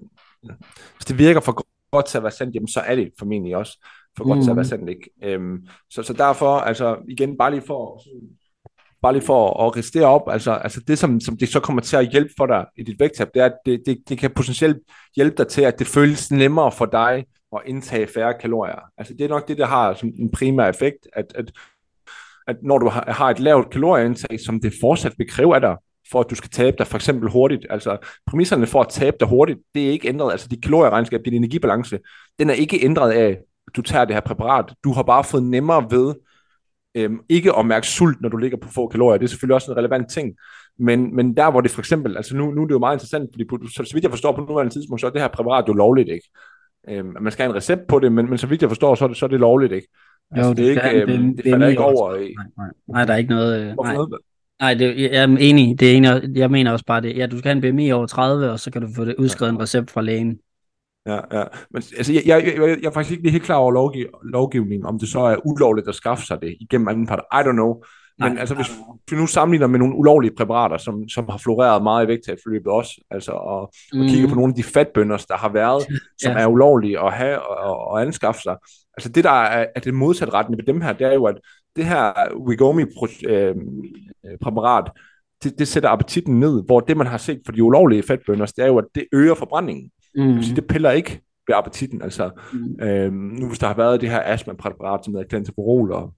hvis 0.96 1.04
det 1.06 1.18
virker 1.18 1.40
for 1.40 1.64
godt 1.90 2.06
til 2.06 2.18
at 2.18 2.22
være 2.22 2.32
sandt, 2.32 2.54
jamen 2.54 2.68
så 2.68 2.80
er 2.80 2.94
det 2.94 3.10
formentlig 3.18 3.56
også 3.56 3.86
for 4.16 4.24
godt 4.24 4.38
mm. 4.38 4.42
til 4.42 4.50
at 4.50 4.56
være 4.56 4.62
mm. 4.62 4.68
sandt, 4.68 4.90
ikke? 4.90 5.10
Øhm, 5.22 5.66
så, 5.90 6.02
så 6.02 6.12
derfor, 6.12 6.58
altså 6.58 6.96
igen, 7.08 7.38
bare 7.38 7.50
lige 7.50 7.62
for 7.66 8.02
bare 9.02 9.12
lige 9.12 9.26
for 9.26 9.66
at 9.66 9.76
restere 9.76 10.06
op, 10.06 10.28
altså, 10.28 10.52
altså 10.52 10.80
det, 10.80 10.98
som, 10.98 11.20
som 11.20 11.36
det 11.36 11.48
så 11.48 11.60
kommer 11.60 11.82
til 11.82 11.96
at 11.96 12.10
hjælpe 12.10 12.30
for 12.36 12.46
dig 12.46 12.66
i 12.76 12.82
dit 12.82 13.00
vægttab, 13.00 13.28
det 13.34 13.42
er, 13.42 13.46
at 13.46 13.56
det, 13.66 13.82
det, 13.86 13.98
det 14.08 14.18
kan 14.18 14.30
potentielt 14.30 14.78
hjælpe 15.16 15.36
dig 15.36 15.48
til, 15.48 15.62
at 15.62 15.78
det 15.78 15.86
føles 15.86 16.30
nemmere 16.30 16.72
for 16.72 16.86
dig 16.86 17.24
at 17.52 17.62
indtage 17.66 18.06
færre 18.06 18.34
kalorier. 18.40 18.80
Altså 18.98 19.14
det 19.14 19.24
er 19.24 19.28
nok 19.28 19.48
det, 19.48 19.58
der 19.58 19.66
har 19.66 19.94
som 19.94 20.12
en 20.18 20.30
primær 20.30 20.68
effekt, 20.68 21.08
at, 21.12 21.32
at, 21.34 21.52
at 22.46 22.56
når 22.62 22.78
du 22.78 22.88
har, 22.88 23.12
har 23.12 23.30
et 23.30 23.40
lavt 23.40 23.70
kalorieindtag, 23.70 24.40
som 24.40 24.60
det 24.60 24.72
fortsat 24.80 25.14
vil 25.18 25.30
kræve 25.30 25.54
af 25.54 25.60
dig, 25.60 25.76
for 26.12 26.20
at 26.20 26.30
du 26.30 26.34
skal 26.34 26.50
tabe 26.50 26.76
dig 26.78 26.86
for 26.86 26.96
eksempel 26.96 27.30
hurtigt. 27.30 27.66
Altså 27.70 27.96
præmisserne 28.26 28.66
for 28.66 28.80
at 28.80 28.88
tabe 28.90 29.16
dig 29.20 29.28
hurtigt, 29.28 29.58
det 29.74 29.86
er 29.86 29.90
ikke 29.90 30.08
ændret. 30.08 30.32
Altså 30.32 30.48
dit 30.48 30.62
kalorieregnskab, 30.62 31.20
din 31.24 31.34
energibalance, 31.34 31.98
den 32.38 32.50
er 32.50 32.54
ikke 32.54 32.84
ændret 32.84 33.12
af, 33.12 33.28
at 33.28 33.76
du 33.76 33.82
tager 33.82 34.04
det 34.04 34.14
her 34.14 34.20
præparat. 34.20 34.74
Du 34.84 34.92
har 34.92 35.02
bare 35.02 35.24
fået 35.24 35.42
nemmere 35.42 35.86
ved 35.90 36.14
Øhm, 36.96 37.20
ikke 37.28 37.56
at 37.58 37.66
mærke 37.66 37.86
sult, 37.86 38.20
når 38.20 38.28
du 38.28 38.36
ligger 38.36 38.58
på 38.58 38.68
få 38.68 38.88
kalorier, 38.88 39.18
det 39.18 39.24
er 39.24 39.28
selvfølgelig 39.28 39.54
også 39.54 39.72
en 39.72 39.76
relevant 39.76 40.10
ting. 40.10 40.34
Men, 40.78 41.16
men 41.16 41.36
der, 41.36 41.50
hvor 41.50 41.60
det 41.60 41.70
for 41.70 41.80
eksempel, 41.80 42.16
altså 42.16 42.36
nu, 42.36 42.50
nu 42.50 42.62
er 42.62 42.66
det 42.66 42.74
jo 42.74 42.78
meget 42.78 42.94
interessant, 42.94 43.30
fordi 43.32 43.44
på, 43.44 43.58
så, 43.74 43.84
så 43.84 43.90
vidt 43.94 44.02
jeg 44.02 44.10
forstår 44.10 44.32
på 44.32 44.40
nuværende 44.40 44.74
tidspunkt, 44.74 45.00
så 45.00 45.06
er 45.06 45.10
det 45.10 45.20
her 45.20 45.28
præparat 45.28 45.68
jo 45.68 45.72
lovligt, 45.72 46.08
ikke? 46.08 46.28
Øhm, 46.88 47.16
man 47.20 47.32
skal 47.32 47.42
have 47.42 47.50
en 47.50 47.56
recept 47.56 47.86
på 47.88 47.98
det, 47.98 48.12
men, 48.12 48.30
men 48.30 48.38
så 48.38 48.46
vidt 48.46 48.62
jeg 48.62 48.70
forstår, 48.70 48.94
så 48.94 49.04
er 49.04 49.08
det, 49.08 49.16
så 49.16 49.26
er 49.26 49.28
det 49.28 49.40
lovligt, 49.40 49.72
ikke? 49.72 49.88
Altså, 50.30 50.48
jo, 50.48 50.54
det, 50.54 50.76
det, 50.76 50.84
er 50.84 50.90
ikke, 50.90 51.12
øhm, 51.12 51.36
det, 51.36 51.44
det 51.44 51.52
falder 51.52 51.66
ikke 51.66 51.82
over. 51.82 52.16
Nej, 52.16 52.28
nej, 52.58 52.66
nej, 52.88 53.04
der 53.04 53.12
er 53.12 53.16
ikke 53.16 53.30
noget... 53.30 53.60
Øh, 53.60 53.76
nej. 53.76 53.96
Nej, 54.60 54.74
det, 54.74 55.00
jeg 55.00 55.22
er 55.22 55.24
enig. 55.24 55.80
Det 55.80 55.92
er 55.92 55.96
enig, 55.96 56.36
jeg 56.36 56.50
mener 56.50 56.72
også 56.72 56.84
bare 56.84 57.00
det. 57.00 57.16
Ja, 57.16 57.26
du 57.26 57.38
skal 57.38 57.48
have 57.48 57.66
en 57.66 57.74
BMI 57.74 57.90
over 57.90 58.06
30, 58.06 58.50
og 58.50 58.60
så 58.60 58.70
kan 58.70 58.82
du 58.82 58.88
få 58.96 59.04
det 59.04 59.14
udskrevet 59.18 59.52
en 59.52 59.60
recept 59.60 59.90
fra 59.90 60.02
lægen. 60.02 60.38
Ja, 61.06 61.20
ja. 61.32 61.44
Men 61.70 61.82
altså, 61.96 62.12
jeg, 62.12 62.22
jeg, 62.26 62.44
jeg, 62.44 62.78
jeg 62.82 62.88
er 62.88 62.90
faktisk 62.90 63.18
ikke 63.18 63.30
helt 63.30 63.44
klar 63.44 63.56
over 63.56 63.72
lovgiv, 63.72 64.06
lovgivningen, 64.22 64.86
om 64.86 64.98
det 64.98 65.08
så 65.08 65.20
er 65.20 65.46
ulovligt 65.46 65.88
at 65.88 65.94
skaffe 65.94 66.26
sig 66.26 66.40
det 66.42 66.56
igennem 66.60 66.88
anden 66.88 67.06
part. 67.06 67.20
I 67.32 67.36
don't 67.36 67.52
know. 67.52 67.82
Men 68.18 68.32
Nej, 68.32 68.40
altså, 68.40 68.54
hvis 68.54 68.66
vi 69.10 69.16
nu 69.16 69.26
sammenligner 69.26 69.66
med 69.66 69.78
nogle 69.78 69.94
ulovlige 69.94 70.34
præparater, 70.36 70.76
som, 70.76 71.08
som 71.08 71.28
har 71.28 71.38
floreret 71.38 71.82
meget 71.82 72.04
i 72.04 72.08
vægttabsforløbet 72.08 72.66
også, 72.66 73.00
altså, 73.10 73.32
og, 73.32 73.72
mm. 73.92 74.00
og 74.00 74.06
kigger 74.06 74.28
på 74.28 74.34
nogle 74.34 74.50
af 74.50 74.54
de 74.54 74.62
fatbønder, 74.62 75.24
der 75.28 75.36
har 75.36 75.48
været, 75.48 75.86
som 76.22 76.32
ja. 76.32 76.38
er 76.38 76.46
ulovlige 76.46 77.00
at 77.00 77.12
have 77.12 77.40
og, 77.40 77.88
og 77.88 78.02
anskaffe 78.02 78.40
sig. 78.42 78.56
Altså 78.96 79.08
det, 79.08 79.24
der 79.24 79.30
er, 79.30 79.66
er 79.74 79.80
det 79.80 79.94
modsatte 79.94 80.34
retning 80.34 80.58
ved 80.58 80.74
dem 80.74 80.80
her, 80.80 80.92
det 80.92 81.06
er 81.06 81.12
jo, 81.12 81.24
at 81.24 81.36
det 81.76 81.84
her 81.84 82.12
Wigomi-præparat, 82.48 84.84
øh, 84.86 84.92
det, 85.42 85.58
det 85.58 85.68
sætter 85.68 85.88
appetitten 85.88 86.40
ned, 86.40 86.64
hvor 86.64 86.80
det, 86.80 86.96
man 86.96 87.06
har 87.06 87.18
set 87.18 87.40
for 87.44 87.52
de 87.52 87.62
ulovlige 87.62 88.02
fatbønder, 88.02 88.46
det 88.46 88.58
er 88.58 88.66
jo, 88.66 88.78
at 88.78 88.84
det 88.94 89.06
øger 89.12 89.34
forbrændingen. 89.34 89.90
Mm. 90.14 90.34
Det, 90.34 90.44
sige, 90.44 90.56
det 90.56 90.66
piller 90.66 90.90
ikke 90.90 91.20
ved 91.46 91.54
appetitten. 91.54 92.02
Altså, 92.02 92.30
mm. 92.52 92.80
øhm, 92.82 93.14
nu 93.14 93.48
hvis 93.48 93.58
der 93.58 93.66
har 93.66 93.74
været 93.74 94.00
det 94.00 94.10
her 94.10 94.22
astma-præparat, 94.24 95.04
som 95.04 95.14
hedder 95.14 95.28
Clentoprol, 95.28 95.92
og, 95.92 96.14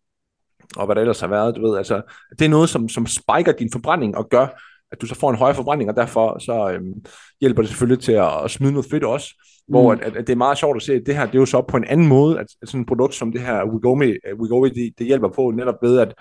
og 0.77 0.87
hvad 0.87 0.95
der 0.95 1.01
ellers 1.01 1.21
har 1.21 1.29
været, 1.29 1.57
du 1.57 1.69
ved, 1.69 1.79
altså, 1.79 2.03
det 2.39 2.45
er 2.45 2.49
noget, 2.49 2.69
som, 2.69 2.89
som 2.89 3.07
spiker 3.07 3.53
din 3.59 3.73
forbrænding 3.73 4.17
og 4.17 4.29
gør, 4.29 4.47
at 4.93 5.01
du 5.01 5.07
så 5.07 5.15
får 5.15 5.31
en 5.31 5.37
højere 5.37 5.55
forbrænding, 5.55 5.91
og 5.91 5.97
derfor 5.97 6.39
så 6.39 6.71
øhm, 6.73 7.05
hjælper 7.41 7.63
det 7.63 7.69
selvfølgelig 7.69 8.05
til 8.05 8.13
at, 8.13 8.45
at 8.45 8.51
smide 8.51 8.73
noget 8.73 8.87
fedt 8.91 9.05
også, 9.05 9.35
mm. 9.39 9.73
hvor 9.73 9.93
at, 9.93 10.01
at, 10.01 10.27
det 10.27 10.31
er 10.31 10.37
meget 10.37 10.59
sjovt 10.59 10.77
at 10.77 10.83
se, 10.83 10.95
at 10.95 11.03
det 11.07 11.17
her, 11.17 11.27
det 11.27 11.35
er 11.35 11.39
jo 11.39 11.47
så 11.47 11.63
på 11.63 11.77
en 11.77 11.85
anden 11.85 12.07
måde, 12.07 12.39
at, 12.39 12.47
at 12.63 12.69
sådan 12.69 12.81
et 12.81 12.87
produkt 12.87 13.15
som 13.15 13.33
det 13.33 13.41
her 13.41 13.65
Wegomi, 13.65 14.13
Wegomi 14.41 14.69
det, 14.69 14.93
det 14.99 15.07
hjælper 15.07 15.29
på 15.29 15.51
netop 15.51 15.75
ved, 15.83 15.99
at, 15.99 16.15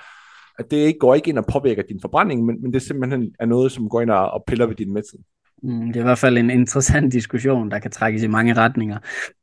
at 0.59 0.71
det 0.71 0.77
ikke 0.77 0.99
går 0.99 1.15
ikke 1.15 1.29
ind 1.29 1.37
og 1.37 1.45
påvirker 1.45 1.83
din 1.83 2.01
forbrænding, 2.01 2.45
men, 2.45 2.61
men 2.61 2.73
det 2.73 2.81
simpelthen 2.81 3.31
er 3.39 3.45
noget, 3.45 3.71
som 3.71 3.89
går 3.89 4.01
ind 4.01 4.11
og, 4.11 4.31
og 4.31 4.43
piller 4.47 4.65
ved 4.65 4.75
din 4.75 4.93
mæthed. 4.93 5.19
Mm, 5.63 5.87
det 5.87 5.95
er 5.95 5.99
i 5.99 6.03
hvert 6.03 6.17
fald 6.17 6.37
en 6.37 6.49
interessant 6.59 7.13
diskussion, 7.13 7.71
der 7.71 7.79
kan 7.79 7.91
trækkes 7.91 8.23
i 8.23 8.27
mange 8.27 8.53
retninger. 8.53 8.97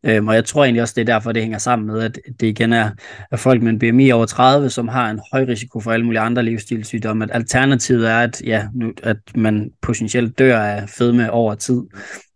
Øhm, 0.06 0.28
og 0.28 0.34
jeg 0.34 0.44
tror 0.44 0.64
egentlig 0.64 0.82
også, 0.82 0.94
det 0.96 1.00
er 1.00 1.12
derfor, 1.14 1.32
det 1.32 1.42
hænger 1.42 1.58
sammen 1.58 1.86
med, 1.86 2.00
at 2.00 2.18
det 2.40 2.46
igen 2.46 2.72
er, 2.72 2.90
at 3.30 3.38
folk 3.38 3.62
med 3.62 3.72
en 3.72 3.78
BMI 3.78 4.10
over 4.10 4.26
30, 4.26 4.70
som 4.70 4.88
har 4.88 5.10
en 5.10 5.20
høj 5.32 5.44
risiko 5.44 5.80
for 5.80 5.92
alle 5.92 6.06
mulige 6.06 6.20
andre 6.20 6.42
livsstilssygdomme. 6.42 7.24
At 7.24 7.30
alternativet 7.32 8.10
er, 8.10 8.18
at, 8.18 8.42
ja, 8.44 8.66
nu, 8.74 8.92
at 9.02 9.16
man 9.36 9.70
potentielt 9.82 10.38
dør 10.38 10.58
af 10.58 10.88
fedme 10.88 11.30
over 11.30 11.54
tid. 11.54 11.82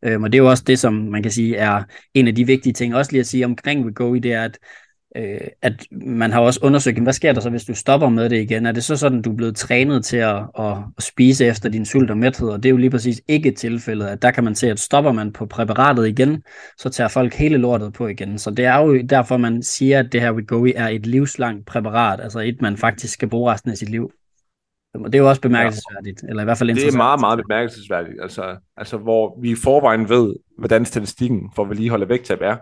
Øhm, 0.05 0.23
og 0.23 0.33
det 0.33 0.39
er 0.39 0.43
jo 0.43 0.51
også 0.51 0.65
det, 0.67 0.79
som 0.79 0.93
man 0.95 1.23
kan 1.23 1.33
sige 1.33 1.57
er 1.57 1.83
en 2.15 2.29
af 2.29 2.35
de 2.35 2.47
vigtige 2.47 2.73
ting. 2.73 2.95
Også 2.95 3.13
lige 3.13 3.21
at 3.21 3.27
sige 3.27 3.45
omkring 3.45 3.85
Wegovy, 3.85 4.17
det 4.17 4.33
er, 4.33 4.43
at 4.43 4.59
øh, 5.19 5.41
at 5.63 5.87
man 5.93 6.33
har 6.33 6.41
også 6.41 6.61
undersøgt, 6.63 7.03
hvad 7.03 7.13
sker 7.13 7.33
der 7.33 7.41
så, 7.41 7.51
hvis 7.51 7.65
du 7.65 7.75
stopper 7.75 8.09
med 8.09 8.31
det 8.31 8.41
igen? 8.41 8.67
Er 8.67 8.73
det 8.73 8.85
så 8.85 8.97
sådan, 8.97 9.23
du 9.23 9.33
er 9.33 9.37
blevet 9.37 9.57
trænet 9.57 10.05
til 10.05 10.17
at, 10.17 10.37
at, 10.59 10.77
at 10.97 11.03
spise 11.03 11.47
efter 11.47 11.69
din 11.69 11.85
sult 11.85 12.11
og 12.11 12.19
mæthed? 12.19 12.49
Og 12.49 12.63
det 12.63 12.69
er 12.69 12.71
jo 12.71 12.77
lige 12.77 12.91
præcis 12.91 13.23
ikke 13.29 13.51
tilfældet, 13.51 14.07
at 14.07 14.23
der 14.23 14.31
kan 14.31 14.45
man 14.45 14.55
se, 14.55 14.71
at 14.71 14.79
stopper 14.79 15.13
man 15.13 15.33
på 15.33 15.47
præparatet 15.47 16.09
igen, 16.09 16.43
så 16.79 16.89
tager 16.89 17.09
folk 17.09 17.35
hele 17.35 17.57
lortet 17.57 17.93
på 17.93 18.07
igen. 18.07 18.39
Så 18.39 18.51
det 18.51 18.65
er 18.65 18.79
jo 18.79 19.03
derfor, 19.03 19.37
man 19.37 19.63
siger, 19.63 19.99
at 19.99 20.13
det 20.13 20.21
her 20.21 20.33
Wegovy 20.33 20.73
er 20.77 20.89
et 20.89 21.07
livslangt 21.07 21.67
præparat, 21.67 22.21
altså 22.21 22.41
et, 22.41 22.63
man 22.63 22.77
faktisk 22.77 23.15
skal 23.15 23.29
bruge 23.29 23.53
resten 23.53 23.71
af 23.71 23.77
sit 23.77 23.89
liv. 23.89 24.13
Det 25.05 25.15
er 25.15 25.19
jo 25.19 25.29
også 25.29 25.41
bemærkelsesværdigt, 25.41 26.23
ja. 26.23 26.29
eller 26.29 26.43
i 26.43 26.45
hvert 26.45 26.59
fald 26.59 26.71
interessant. 26.71 26.93
Det 26.93 26.99
er 26.99 27.05
meget, 27.05 27.21
meget 27.21 27.39
bemærkelsesværdigt, 27.39 28.17
altså, 28.23 28.57
altså 28.77 28.97
hvor 28.97 29.41
vi 29.41 29.51
i 29.51 29.55
forvejen 29.55 30.09
ved, 30.09 30.35
hvordan 30.59 30.85
statistikken 30.85 31.51
for 31.55 31.65
vedligehold 31.65 32.03
af 32.03 32.09
vægttab 32.09 32.39
er. 32.41 32.57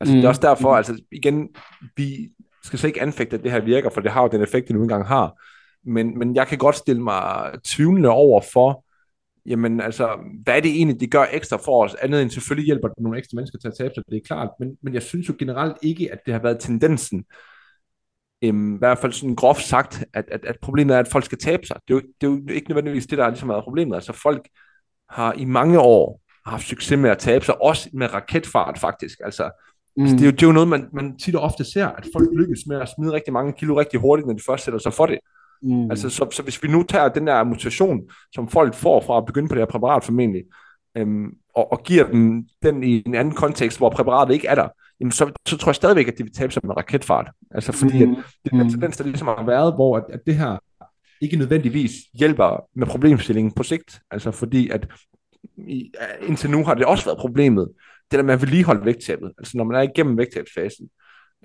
Altså, 0.00 0.14
mm. 0.14 0.16
det 0.16 0.24
er 0.24 0.28
også 0.28 0.40
derfor, 0.40 0.74
altså 0.74 1.02
igen, 1.12 1.48
vi 1.96 2.30
skal 2.64 2.78
så 2.78 2.86
ikke 2.86 3.02
anfægte, 3.02 3.36
at 3.36 3.42
det 3.42 3.52
her 3.52 3.60
virker, 3.60 3.90
for 3.90 4.00
det 4.00 4.10
har 4.10 4.22
jo 4.22 4.28
den 4.28 4.42
effekt, 4.42 4.68
det 4.68 4.76
nu 4.76 4.82
engang 4.82 5.06
har. 5.06 5.42
Men, 5.84 6.18
men 6.18 6.34
jeg 6.34 6.46
kan 6.46 6.58
godt 6.58 6.76
stille 6.76 7.02
mig 7.02 7.50
tvivlende 7.64 8.08
over 8.08 8.40
for, 8.52 8.84
jamen 9.46 9.80
altså, 9.80 10.08
hvad 10.44 10.56
er 10.56 10.60
det 10.60 10.70
egentlig, 10.70 11.00
det 11.00 11.10
gør 11.10 11.24
ekstra 11.32 11.56
for 11.56 11.84
os, 11.84 11.94
andet 11.94 12.22
end 12.22 12.30
selvfølgelig 12.30 12.66
hjælper 12.66 12.88
det 12.88 12.98
nogle 12.98 13.18
ekstra 13.18 13.34
mennesker 13.34 13.58
til 13.58 13.68
at 13.68 13.74
tabe 13.78 13.94
sig, 13.94 14.02
det 14.08 14.16
er 14.16 14.26
klart, 14.26 14.48
men, 14.60 14.76
men 14.82 14.94
jeg 14.94 15.02
synes 15.02 15.28
jo 15.28 15.34
generelt 15.38 15.76
ikke, 15.82 16.12
at 16.12 16.18
det 16.26 16.34
har 16.34 16.40
været 16.40 16.60
tendensen, 16.60 17.24
øhm, 18.42 18.74
i 18.74 18.78
hvert 18.78 18.98
fald 18.98 19.12
sådan 19.12 19.34
groft 19.34 19.62
sagt, 19.62 20.04
at, 20.14 20.24
at, 20.28 20.44
at 20.44 20.56
problemet 20.62 20.96
er, 20.96 21.00
at 21.00 21.08
folk 21.08 21.24
skal 21.24 21.38
tabe 21.38 21.66
sig. 21.66 21.76
Det 21.88 21.94
er, 21.94 21.98
jo, 21.98 22.00
det 22.20 22.26
er 22.26 22.30
jo 22.30 22.54
ikke 22.54 22.68
nødvendigvis 22.68 23.06
det, 23.06 23.18
der 23.18 23.24
er 23.24 23.28
ligesom 23.28 23.48
været 23.48 23.64
problemet. 23.64 23.94
Altså 23.94 24.12
folk 24.12 24.48
har 25.10 25.32
i 25.32 25.44
mange 25.44 25.80
år 25.80 26.20
haft 26.46 26.66
succes 26.66 26.98
med 26.98 27.10
at 27.10 27.18
tabe 27.18 27.44
sig, 27.44 27.62
også 27.62 27.90
med 27.92 28.14
raketfart 28.14 28.78
faktisk. 28.78 29.18
Altså, 29.24 29.50
Mm. 29.96 30.02
Altså, 30.02 30.16
det, 30.16 30.22
er 30.22 30.26
jo, 30.26 30.30
det 30.30 30.42
er 30.42 30.46
jo 30.46 30.52
noget, 30.52 30.68
man, 30.68 30.88
man 30.92 31.16
tit 31.18 31.34
og 31.34 31.42
ofte 31.42 31.64
ser, 31.64 31.86
at 31.86 32.06
folk 32.14 32.28
lykkes 32.36 32.60
med 32.66 32.80
at 32.80 32.88
smide 32.96 33.12
rigtig 33.12 33.32
mange 33.32 33.52
kilo 33.52 33.78
rigtig 33.78 34.00
hurtigt, 34.00 34.26
når 34.26 34.34
de 34.34 34.42
først 34.46 34.64
sætter 34.64 34.80
sig 34.80 34.92
for 34.92 35.06
det. 35.06 35.18
Mm. 35.62 35.90
Altså, 35.90 36.10
så, 36.10 36.26
så 36.30 36.42
hvis 36.42 36.62
vi 36.62 36.68
nu 36.68 36.82
tager 36.82 37.08
den 37.08 37.26
der 37.26 37.44
motivation, 37.44 38.00
som 38.34 38.48
folk 38.48 38.74
får 38.74 39.00
fra 39.00 39.18
at 39.18 39.26
begynde 39.26 39.48
på 39.48 39.54
det 39.54 39.60
her 39.60 39.66
præparat 39.66 40.04
formentlig, 40.04 40.42
øhm, 40.96 41.26
og, 41.54 41.72
og 41.72 41.82
giver 41.82 42.10
dem 42.10 42.44
den 42.62 42.82
i 42.82 43.02
en 43.06 43.14
anden 43.14 43.34
kontekst, 43.34 43.78
hvor 43.78 43.90
præparatet 43.90 44.34
ikke 44.34 44.46
er 44.46 44.54
der, 44.54 44.68
jamen 45.00 45.12
så, 45.12 45.32
så 45.46 45.56
tror 45.56 45.70
jeg 45.70 45.74
stadigvæk, 45.76 46.08
at 46.08 46.18
de 46.18 46.22
vil 46.22 46.32
tabe 46.32 46.52
sig 46.52 46.62
med 46.64 46.76
raketfart. 46.76 47.30
Altså 47.50 47.72
fordi 47.72 48.04
mm. 48.04 48.12
at 48.12 48.18
det 48.44 48.52
er 48.52 48.56
den 48.56 48.70
tendens, 48.70 48.96
der 48.96 49.04
ligesom 49.04 49.26
har 49.26 49.44
været, 49.46 49.74
hvor 49.74 49.96
at, 49.96 50.04
at 50.08 50.20
det 50.26 50.34
her 50.34 50.58
ikke 51.20 51.36
nødvendigvis 51.36 51.92
hjælper 52.14 52.64
med 52.76 52.86
problemstillingen 52.86 53.52
på 53.52 53.62
sigt. 53.62 54.00
Altså 54.10 54.30
fordi 54.30 54.70
at 54.70 54.86
i, 55.56 55.92
indtil 56.28 56.50
nu 56.50 56.64
har 56.64 56.74
det 56.74 56.84
også 56.84 57.04
været 57.04 57.18
problemet, 57.18 57.68
det 58.10 58.18
der 58.18 58.22
med 58.22 58.34
at 58.34 58.40
vedligeholde 58.40 58.84
vægttabet, 58.84 59.32
altså 59.38 59.56
når 59.56 59.64
man 59.64 59.76
er 59.76 59.82
igennem 59.82 60.18
vægttabsfasen, 60.18 60.88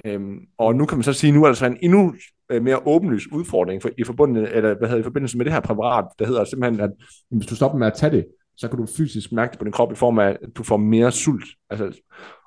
Øhm, 0.05 0.37
og 0.57 0.75
nu 0.75 0.85
kan 0.85 0.97
man 0.97 1.03
så 1.03 1.13
sige, 1.13 1.31
nu 1.31 1.43
er 1.43 1.47
der 1.47 1.53
så 1.53 1.65
en 1.65 1.77
endnu 1.81 2.15
øh, 2.49 2.63
mere 2.63 2.87
åbenlys 2.87 3.31
udfordring 3.31 3.81
for, 3.81 3.89
i, 3.97 4.03
forbundet, 4.03 4.55
eller, 4.55 4.77
hvad 4.77 4.87
hedder, 4.87 5.01
i 5.01 5.03
forbindelse 5.03 5.37
med 5.37 5.45
det 5.45 5.53
her 5.53 5.59
præparat, 5.59 6.05
der 6.19 6.25
hedder 6.25 6.43
simpelthen, 6.43 6.81
at 6.81 6.91
hvis 7.29 7.47
du 7.47 7.55
stopper 7.55 7.77
med 7.77 7.87
at 7.87 7.93
tage 7.93 8.11
det, 8.11 8.25
så 8.57 8.67
kan 8.67 8.77
du 8.77 8.87
fysisk 8.97 9.31
mærke 9.31 9.51
det 9.51 9.59
på 9.59 9.65
din 9.65 9.71
krop 9.71 9.91
i 9.91 9.95
form 9.95 10.19
af, 10.19 10.29
at 10.29 10.37
du 10.57 10.63
får 10.63 10.77
mere 10.77 11.11
sult. 11.11 11.45
Altså, 11.69 12.01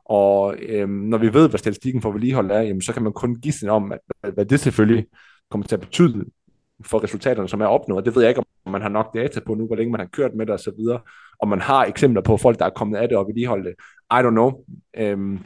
og 0.05 0.57
øhm, 0.59 0.91
når 0.91 1.19
vi 1.19 1.35
ved, 1.35 1.49
hvad 1.49 1.59
statistikken 1.59 2.03
for 2.03 2.13
vedligehold 2.13 2.51
er, 2.51 2.61
jamen, 2.61 2.83
så 2.83 2.93
kan 2.93 3.03
man 3.03 3.13
kun 3.13 3.41
gisne 3.41 3.71
om, 3.71 3.93
at, 3.93 4.35
hvad 4.35 4.47
det 4.47 4.61
selvfølgelig 4.61 5.07
kommer 5.51 5.67
til 5.67 5.77
at 5.77 5.81
betyde 5.81 6.25
for 6.87 7.05
resultaterne, 7.05 7.49
som 7.49 7.61
er 7.61 7.67
opnået. 7.67 8.05
Det 8.05 8.15
ved 8.15 8.23
jeg 8.23 8.31
ikke, 8.31 8.43
om 8.65 8.73
man 8.73 8.83
har 8.83 8.89
nok 8.89 9.15
data 9.15 9.41
på 9.47 9.55
nu, 9.55 9.67
hvor 9.67 9.77
længe 9.77 9.91
man 9.91 10.01
har 10.01 10.07
kørt 10.07 10.35
med 10.35 10.47
det 10.47 10.53
og 10.53 10.61
så 10.61 10.73
videre. 10.79 11.01
Og 11.39 11.49
man 11.49 11.61
har 11.61 11.85
eksempler 11.85 12.23
på 12.23 12.37
folk, 12.37 12.59
der 12.59 12.65
er 12.65 12.71
kommet 12.71 12.99
af 12.99 13.09
det 13.09 13.19
og 13.19 13.27
vedligeholdt 13.27 13.65
det. 13.67 13.75
I 14.13 14.21
don't 14.27 14.31
know. 14.31 14.53
Øhm, 14.97 15.39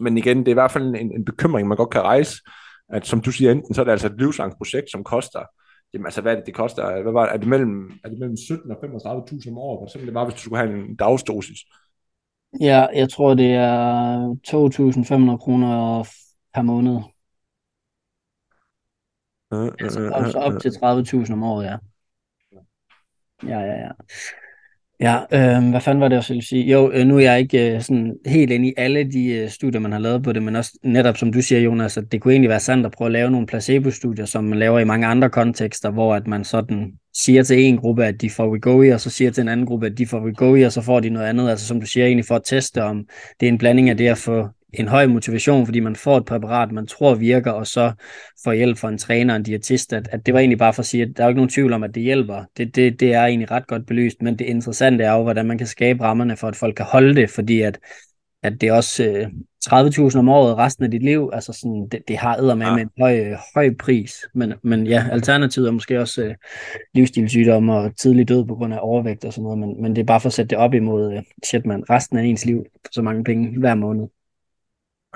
men 0.00 0.18
igen, 0.18 0.38
det 0.38 0.48
er 0.48 0.52
i 0.52 0.54
hvert 0.54 0.70
fald 0.70 0.94
en, 0.94 1.12
en 1.12 1.24
bekymring, 1.24 1.68
man 1.68 1.76
godt 1.76 1.90
kan 1.90 2.02
rejse, 2.02 2.42
at 2.88 3.06
som 3.06 3.20
du 3.20 3.32
siger, 3.32 3.50
enten 3.50 3.74
så 3.74 3.80
er 3.80 3.84
det 3.84 3.92
altså 3.92 4.06
et 4.06 4.18
livslangt 4.18 4.56
projekt, 4.58 4.90
som 4.90 5.04
koster, 5.04 5.42
jamen 5.94 6.06
altså 6.06 6.20
hvad 6.20 6.32
er 6.32 6.36
det, 6.36 6.46
det 6.46 6.54
koster? 6.54 7.02
Hvad 7.02 7.12
var, 7.12 7.26
er, 7.26 7.36
det 7.36 7.48
mellem, 7.48 7.92
er 8.04 8.08
det 8.08 8.18
mellem 8.18 8.36
17 8.36 8.70
og 8.70 8.76
35.000 8.76 9.50
om 9.50 9.58
året? 9.58 9.90
Så 9.92 9.98
det 9.98 10.14
var, 10.14 10.24
hvis 10.24 10.34
du 10.34 10.40
skulle 10.40 10.58
have 10.58 10.78
en 10.78 10.96
dagsdosis. 10.96 11.58
Ja, 12.60 12.86
jeg 12.94 13.10
tror, 13.10 13.34
det 13.34 13.52
er 13.52 14.36
2.500 14.48 15.36
kroner 15.36 16.04
per 16.54 16.62
måned. 16.62 17.00
Uh, 19.50 19.68
altså, 19.80 20.10
altså 20.14 20.38
op 20.38 20.60
til 20.60 20.68
30.000 20.68 21.32
om 21.32 21.42
året, 21.42 21.64
ja. 21.64 21.76
Ja, 23.48 23.60
ja, 23.60 23.74
ja. 23.74 23.90
Ja, 25.00 25.16
øh, 25.32 25.70
hvad 25.70 25.80
fanden 25.80 26.00
var 26.00 26.08
det, 26.08 26.16
jeg 26.16 26.24
ville 26.28 26.46
sige? 26.46 26.64
Jo, 26.64 26.90
øh, 26.92 27.06
nu 27.06 27.16
er 27.16 27.20
jeg 27.20 27.40
ikke 27.40 27.74
øh, 27.74 27.82
sådan 27.82 28.16
helt 28.26 28.50
inde 28.50 28.68
i 28.68 28.74
alle 28.76 29.12
de 29.12 29.26
øh, 29.26 29.50
studier, 29.50 29.80
man 29.80 29.92
har 29.92 29.98
lavet 29.98 30.22
på 30.22 30.32
det, 30.32 30.42
men 30.42 30.56
også 30.56 30.78
netop 30.82 31.16
som 31.16 31.32
du 31.32 31.42
siger, 31.42 31.60
Jonas, 31.60 31.96
at 31.96 32.12
det 32.12 32.20
kunne 32.20 32.32
egentlig 32.32 32.48
være 32.48 32.60
sandt 32.60 32.86
at 32.86 32.92
prøve 32.92 33.06
at 33.06 33.12
lave 33.12 33.30
nogle 33.30 33.46
placebo-studier, 33.46 34.24
som 34.24 34.44
man 34.44 34.58
laver 34.58 34.78
i 34.78 34.84
mange 34.84 35.06
andre 35.06 35.30
kontekster, 35.30 35.90
hvor 35.90 36.14
at 36.14 36.26
man 36.26 36.44
sådan 36.44 36.92
siger 37.14 37.42
til 37.42 37.64
en 37.64 37.78
gruppe, 37.78 38.04
at 38.04 38.20
de 38.20 38.30
får 38.30 38.50
Wegovy, 38.50 38.92
og 38.92 39.00
så 39.00 39.10
siger 39.10 39.30
til 39.30 39.42
en 39.42 39.48
anden 39.48 39.66
gruppe, 39.66 39.86
at 39.86 39.98
de 39.98 40.06
får 40.06 40.20
Wegovy, 40.20 40.64
og 40.64 40.72
så 40.72 40.80
får 40.80 41.00
de 41.00 41.10
noget 41.10 41.26
andet. 41.26 41.50
Altså 41.50 41.66
som 41.66 41.80
du 41.80 41.86
siger, 41.86 42.06
egentlig 42.06 42.26
for 42.26 42.36
at 42.36 42.42
teste, 42.44 42.82
om 42.82 43.04
det 43.40 43.46
er 43.46 43.52
en 43.52 43.58
blanding 43.58 43.90
af 43.90 43.96
det 43.96 44.08
at 44.08 44.18
få 44.18 44.48
en 44.80 44.88
høj 44.88 45.06
motivation, 45.06 45.66
fordi 45.66 45.80
man 45.80 45.96
får 45.96 46.16
et 46.16 46.24
præparat, 46.24 46.72
man 46.72 46.86
tror 46.86 47.14
virker, 47.14 47.50
og 47.50 47.66
så 47.66 47.92
får 48.44 48.52
hjælp 48.52 48.78
fra 48.78 48.88
en 48.88 48.98
træner 48.98 49.34
og 49.34 49.36
en 49.36 49.42
diætist, 49.42 49.92
at, 49.92 50.08
at 50.12 50.26
det 50.26 50.34
var 50.34 50.40
egentlig 50.40 50.58
bare 50.58 50.72
for 50.72 50.82
at 50.82 50.86
sige, 50.86 51.02
at 51.02 51.08
der 51.16 51.22
er 51.22 51.26
jo 51.26 51.30
ikke 51.30 51.38
nogen 51.38 51.50
tvivl 51.50 51.72
om, 51.72 51.82
at 51.82 51.94
det 51.94 52.02
hjælper. 52.02 52.44
Det, 52.56 52.76
det, 52.76 53.00
det 53.00 53.14
er 53.14 53.24
egentlig 53.24 53.50
ret 53.50 53.66
godt 53.66 53.86
belyst, 53.86 54.22
men 54.22 54.38
det 54.38 54.44
interessante 54.44 55.04
er 55.04 55.12
jo, 55.12 55.22
hvordan 55.22 55.46
man 55.46 55.58
kan 55.58 55.66
skabe 55.66 56.04
rammerne 56.04 56.36
for, 56.36 56.48
at 56.48 56.56
folk 56.56 56.76
kan 56.76 56.86
holde 56.86 57.14
det, 57.14 57.30
fordi 57.30 57.60
at, 57.60 57.78
at 58.42 58.60
det 58.60 58.68
er 58.68 58.72
også 58.72 59.04
øh, 59.04 59.26
30.000 59.66 60.18
om 60.18 60.28
året 60.28 60.56
resten 60.56 60.84
af 60.84 60.90
dit 60.90 61.02
liv, 61.02 61.30
altså 61.32 61.52
sådan, 61.52 61.88
det, 61.92 62.00
det 62.08 62.16
har 62.16 62.36
æder 62.36 62.54
med, 62.54 62.66
ja. 62.66 62.74
med 62.74 62.82
en 62.82 62.90
høj, 62.98 63.36
høj 63.54 63.74
pris, 63.78 64.26
men, 64.34 64.52
men 64.62 64.86
ja, 64.86 65.06
alternativet 65.12 65.68
er 65.68 65.72
måske 65.72 66.00
også 66.00 66.22
øh, 66.22 66.34
livsstilssygdomme 66.94 67.74
og 67.74 67.96
tidlig 67.96 68.28
død 68.28 68.44
på 68.44 68.54
grund 68.54 68.74
af 68.74 68.78
overvægt 68.82 69.24
og 69.24 69.32
sådan 69.32 69.42
noget, 69.42 69.58
men, 69.58 69.82
men 69.82 69.96
det 69.96 70.02
er 70.02 70.06
bare 70.06 70.20
for 70.20 70.28
at 70.28 70.32
sætte 70.32 70.50
det 70.50 70.58
op 70.58 70.74
imod, 70.74 71.12
øh, 71.12 71.22
shit 71.44 71.66
man, 71.66 71.90
resten 71.90 72.18
af 72.18 72.24
ens 72.24 72.44
liv, 72.44 72.64
så 72.92 73.02
mange 73.02 73.24
penge 73.24 73.58
hver 73.58 73.74
måned. 73.74 74.06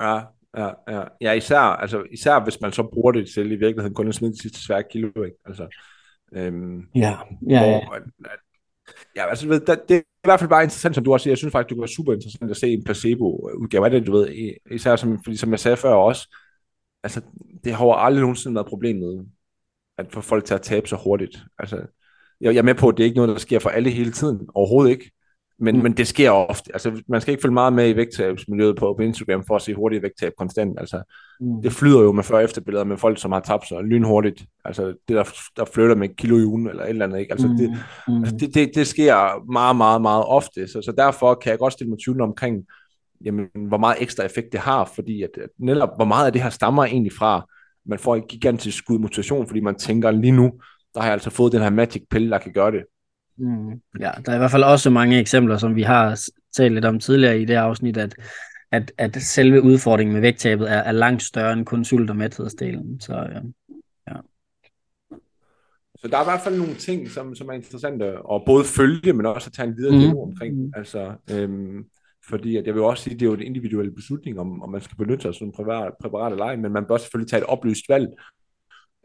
Ja, 0.01 0.21
ja, 0.57 0.69
ja. 0.87 1.03
ja 1.21 1.31
især, 1.31 1.59
altså, 1.59 2.03
især 2.11 2.43
hvis 2.43 2.61
man 2.61 2.71
så 2.71 2.83
bruger 2.83 3.11
det 3.11 3.29
til 3.33 3.51
i 3.51 3.55
virkeligheden 3.55 3.93
kun 3.93 4.07
at 4.07 4.15
smide 4.15 4.33
de 4.33 4.41
sidste 4.41 4.59
svære 4.61 4.83
kilo, 4.91 5.23
ikke? 5.23 5.37
Altså, 5.45 5.67
øhm, 6.33 6.81
ja, 6.95 7.17
ja, 7.49 7.61
ja. 7.61 7.85
Hvor, 7.85 7.97
ja, 9.15 9.29
altså, 9.29 9.47
ved, 9.47 9.59
det, 9.59 9.81
det 9.89 9.95
er 9.97 9.99
i 9.99 10.27
hvert 10.27 10.39
fald 10.39 10.49
bare 10.49 10.63
interessant, 10.63 10.95
som 10.95 11.03
du 11.03 11.13
også 11.13 11.23
siger. 11.23 11.31
Jeg 11.31 11.37
synes 11.37 11.51
faktisk, 11.51 11.69
det 11.69 11.75
kunne 11.75 11.81
være 11.81 11.95
super 11.95 12.13
interessant 12.13 12.51
at 12.51 12.57
se 12.57 12.67
en 12.67 12.83
placebo-udgave 12.83 13.85
af 13.85 13.91
det, 13.91 14.07
du 14.07 14.11
ved. 14.11 14.53
Især 14.71 14.95
som, 14.95 15.23
fordi, 15.23 15.37
som 15.37 15.51
jeg 15.51 15.59
sagde 15.59 15.77
før 15.77 15.93
også, 15.93 16.35
altså, 17.03 17.21
det 17.63 17.73
har 17.73 17.85
jo 17.85 17.93
aldrig 17.93 18.21
nogensinde 18.21 18.55
været 18.55 18.67
problemet, 18.67 19.27
at 19.97 20.05
få 20.11 20.21
folk 20.21 20.45
til 20.45 20.53
at 20.53 20.61
tabe 20.61 20.87
så 20.87 20.95
hurtigt. 20.95 21.37
Altså, 21.59 21.75
jeg, 22.41 22.53
jeg 22.53 22.59
er 22.59 22.63
med 22.63 22.75
på, 22.75 22.89
at 22.89 22.97
det 22.97 23.03
er 23.03 23.05
ikke 23.05 23.17
noget, 23.17 23.29
der 23.29 23.39
sker 23.39 23.59
for 23.59 23.69
alle 23.69 23.89
hele 23.89 24.11
tiden. 24.11 24.49
Overhovedet 24.55 24.91
ikke. 24.91 25.11
Men, 25.61 25.75
mm. 25.75 25.83
men 25.83 25.97
det 25.97 26.07
sker 26.07 26.29
ofte. 26.29 26.69
Altså, 26.73 27.01
man 27.07 27.21
skal 27.21 27.31
ikke 27.31 27.41
følge 27.41 27.53
meget 27.53 27.73
med 27.73 27.89
i 27.89 27.95
vægttabsmiljøet 27.95 28.75
på, 28.75 28.93
på 28.97 29.03
Instagram 29.03 29.43
for 29.47 29.55
at 29.55 29.61
se 29.61 29.73
hurtigt 29.73 30.03
vægttab 30.03 30.33
konstant. 30.37 30.79
Altså, 30.79 31.01
mm. 31.39 31.61
Det 31.61 31.71
flyder 31.71 32.01
jo 32.01 32.11
med 32.11 32.23
før- 32.23 32.39
efterbilleder 32.39 32.85
med 32.85 32.97
folk, 32.97 33.21
som 33.21 33.31
har 33.31 33.39
tabt 33.39 33.67
sig 33.67 33.83
lynhurtigt. 33.83 34.45
Altså, 34.65 34.85
det 34.85 34.97
der, 35.07 35.23
der 35.57 35.65
flytter 35.65 35.95
med 35.95 36.09
kilo 36.15 36.37
i 36.37 36.43
ugen 36.45 36.67
eller 36.67 36.83
et 36.83 36.89
eller 36.89 37.05
andet. 37.05 37.19
Ikke? 37.19 37.31
Altså, 37.31 37.47
mm. 37.47 37.57
Det, 37.57 37.69
mm. 38.07 38.17
altså 38.17 38.35
det, 38.39 38.53
det, 38.53 38.71
det, 38.75 38.87
sker 38.87 39.45
meget, 39.51 39.75
meget, 39.75 40.01
meget 40.01 40.25
ofte. 40.25 40.67
Så, 40.67 40.81
så 40.81 40.91
derfor 40.91 41.35
kan 41.35 41.49
jeg 41.49 41.59
godt 41.59 41.73
stille 41.73 41.89
mig 41.89 41.99
tvivl 42.05 42.21
omkring, 42.21 42.65
jamen, 43.25 43.47
hvor 43.67 43.77
meget 43.77 43.97
ekstra 43.99 44.23
effekt 44.23 44.51
det 44.51 44.59
har, 44.59 44.91
fordi 44.95 45.23
at, 45.23 45.37
at 45.37 45.49
netop, 45.59 45.89
hvor 45.95 46.05
meget 46.05 46.25
af 46.25 46.33
det 46.33 46.41
her 46.41 46.49
stammer 46.49 46.85
egentlig 46.85 47.13
fra, 47.13 47.45
man 47.85 47.99
får 47.99 48.15
en 48.15 48.23
gigantisk 48.29 48.77
skud 48.77 48.99
motivation, 48.99 49.47
fordi 49.47 49.59
man 49.59 49.75
tænker 49.75 50.11
lige 50.11 50.31
nu, 50.31 50.51
der 50.93 50.99
har 50.99 51.07
jeg 51.07 51.13
altså 51.13 51.29
fået 51.29 51.51
den 51.51 51.61
her 51.61 51.69
magic 51.69 52.03
pille, 52.09 52.31
der 52.31 52.37
kan 52.37 52.53
gøre 52.53 52.71
det. 52.71 52.83
Mm. 53.41 53.81
Ja, 53.99 54.11
der 54.25 54.31
er 54.31 54.35
i 54.35 54.37
hvert 54.37 54.51
fald 54.51 54.63
også 54.63 54.89
mange 54.89 55.19
eksempler, 55.19 55.57
som 55.57 55.75
vi 55.75 55.81
har 55.81 56.19
talt 56.53 56.73
lidt 56.73 56.85
om 56.85 56.99
tidligere 56.99 57.39
i 57.39 57.45
det 57.45 57.53
afsnit, 57.53 57.97
at, 57.97 58.15
at, 58.71 58.91
at 58.97 59.15
selve 59.15 59.61
udfordringen 59.61 60.13
med 60.13 60.21
vægttabet 60.21 60.71
er, 60.71 60.77
er 60.77 60.91
langt 60.91 61.23
større 61.23 61.53
end 61.53 61.65
kun 61.65 61.85
sult- 61.85 62.09
og 62.09 62.15
mæthedsdelen. 62.15 62.99
Så, 62.99 63.13
ja. 63.13 63.41
ja. 64.07 64.17
Så 65.95 66.07
der 66.07 66.17
er 66.17 66.21
i 66.21 66.29
hvert 66.31 66.41
fald 66.43 66.57
nogle 66.57 66.75
ting, 66.75 67.09
som, 67.09 67.35
som 67.35 67.49
er 67.49 67.53
interessante 67.53 68.05
at 68.05 68.41
både 68.45 68.65
følge, 68.65 69.13
men 69.13 69.25
også 69.25 69.49
at 69.49 69.53
tage 69.53 69.67
en 69.67 69.77
videre 69.77 70.11
mm. 70.11 70.17
omkring. 70.17 70.73
Altså, 70.77 71.13
øhm, 71.31 71.85
fordi 72.29 72.57
at 72.57 72.65
jeg 72.65 72.73
vil 72.73 72.83
også 72.83 73.03
sige, 73.03 73.13
at 73.13 73.19
det 73.19 73.25
er 73.25 73.29
jo 73.29 73.35
en 73.35 73.41
individuel 73.41 73.91
beslutning, 73.91 74.39
om, 74.39 74.61
om 74.61 74.69
man 74.69 74.81
skal 74.81 74.97
benytte 74.97 75.21
sig 75.21 75.29
af 75.29 75.35
sådan 75.35 75.47
en 75.47 75.53
præparat, 75.53 75.93
præparat 76.01 76.31
eller 76.31 76.45
ej, 76.45 76.55
men 76.55 76.71
man 76.71 76.85
bør 76.85 76.97
selvfølgelig 76.97 77.29
tage 77.29 77.41
et 77.41 77.47
oplyst 77.47 77.89
valg. 77.89 78.07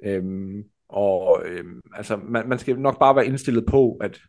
Øhm, 0.05 0.65
og 0.89 1.43
øhm, 1.45 1.81
altså, 1.95 2.17
man, 2.17 2.49
man 2.49 2.59
skal 2.59 2.79
nok 2.79 2.99
bare 2.99 3.17
være 3.17 3.27
indstillet 3.27 3.67
på, 3.67 3.97
at 4.01 4.21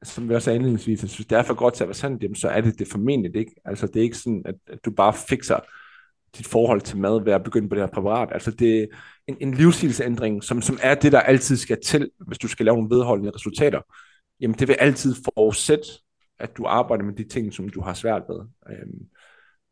altså, 0.00 0.14
som 0.14 0.28
vi 0.28 0.34
også 0.34 0.44
sagde 0.44 0.56
indledningsvis, 0.56 1.04
at 1.04 1.16
hvis 1.16 1.26
det 1.26 1.38
er 1.38 1.42
for 1.42 1.54
godt 1.54 1.74
til 1.74 1.84
at 1.84 1.88
være 1.88 1.94
sandt, 1.94 2.22
jamen, 2.22 2.34
så 2.34 2.48
er 2.48 2.60
det 2.60 2.78
det 2.78 2.88
formentlig 2.88 3.36
ikke. 3.36 3.54
Altså 3.64 3.86
det 3.86 3.96
er 3.96 4.02
ikke 4.02 4.16
sådan, 4.16 4.42
at, 4.44 4.54
at 4.66 4.84
du 4.84 4.90
bare 4.90 5.12
fikser 5.12 5.58
dit 6.38 6.46
forhold 6.46 6.80
til 6.80 6.98
mad 6.98 7.24
ved 7.24 7.32
at 7.32 7.44
begynde 7.44 7.68
på 7.68 7.74
det 7.74 7.82
her 7.82 7.90
præparat. 7.90 8.28
Altså 8.32 8.50
det 8.50 8.82
er 8.82 8.86
en, 9.26 9.36
en 9.40 9.54
livsstilsændring, 9.54 10.44
som, 10.44 10.62
som 10.62 10.78
er 10.82 10.94
det, 10.94 11.12
der 11.12 11.20
altid 11.20 11.56
skal 11.56 11.78
til, 11.84 12.10
hvis 12.26 12.38
du 12.38 12.48
skal 12.48 12.66
lave 12.66 12.76
nogle 12.76 12.96
vedholdende 12.96 13.32
resultater. 13.34 13.80
Jamen 14.40 14.56
det 14.58 14.68
vil 14.68 14.76
altid 14.80 15.14
forudsætte, 15.24 15.84
at 16.38 16.56
du 16.56 16.64
arbejder 16.66 17.04
med 17.04 17.14
de 17.14 17.28
ting, 17.28 17.54
som 17.54 17.68
du 17.68 17.80
har 17.80 17.94
svært 17.94 18.22
ved. 18.28 18.40
Øhm, 18.70 19.06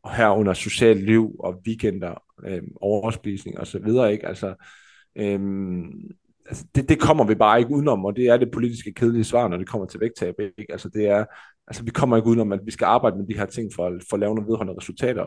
og 0.03 0.15
herunder 0.15 0.53
socialt 0.53 1.05
liv 1.05 1.37
og 1.39 1.63
weekender, 1.67 2.23
øhm, 2.47 2.73
overspisning 2.81 3.59
og 3.59 3.67
så 3.67 3.79
videre, 3.79 4.13
ikke? 4.13 4.27
Altså, 4.27 4.55
øhm, 5.17 6.11
altså 6.47 6.65
det, 6.75 6.89
det 6.89 7.01
kommer 7.01 7.25
vi 7.25 7.35
bare 7.35 7.59
ikke 7.59 7.71
udenom, 7.71 8.05
og 8.05 8.17
det 8.17 8.27
er 8.27 8.37
det 8.37 8.51
politiske 8.51 8.93
kedelige 8.93 9.25
svar, 9.25 9.49
når 9.49 9.57
det 9.57 9.69
kommer 9.69 9.87
til 9.87 10.01
vægttab. 10.01 10.35
Ikke? 10.41 10.73
Altså, 10.73 10.89
det 10.89 11.07
er, 11.07 11.25
altså 11.67 11.85
vi 11.85 11.91
kommer 11.91 12.17
ikke 12.17 12.29
udenom, 12.29 12.53
at 12.53 12.61
vi 12.65 12.71
skal 12.71 12.85
arbejde 12.85 13.17
med 13.17 13.27
de 13.27 13.39
her 13.39 13.47
ting 13.47 13.71
for, 13.75 13.99
for 14.11 14.17
at 14.17 14.21
lave 14.21 14.35
nogle 14.35 14.49
vedholdende 14.49 14.81
resultater. 14.81 15.25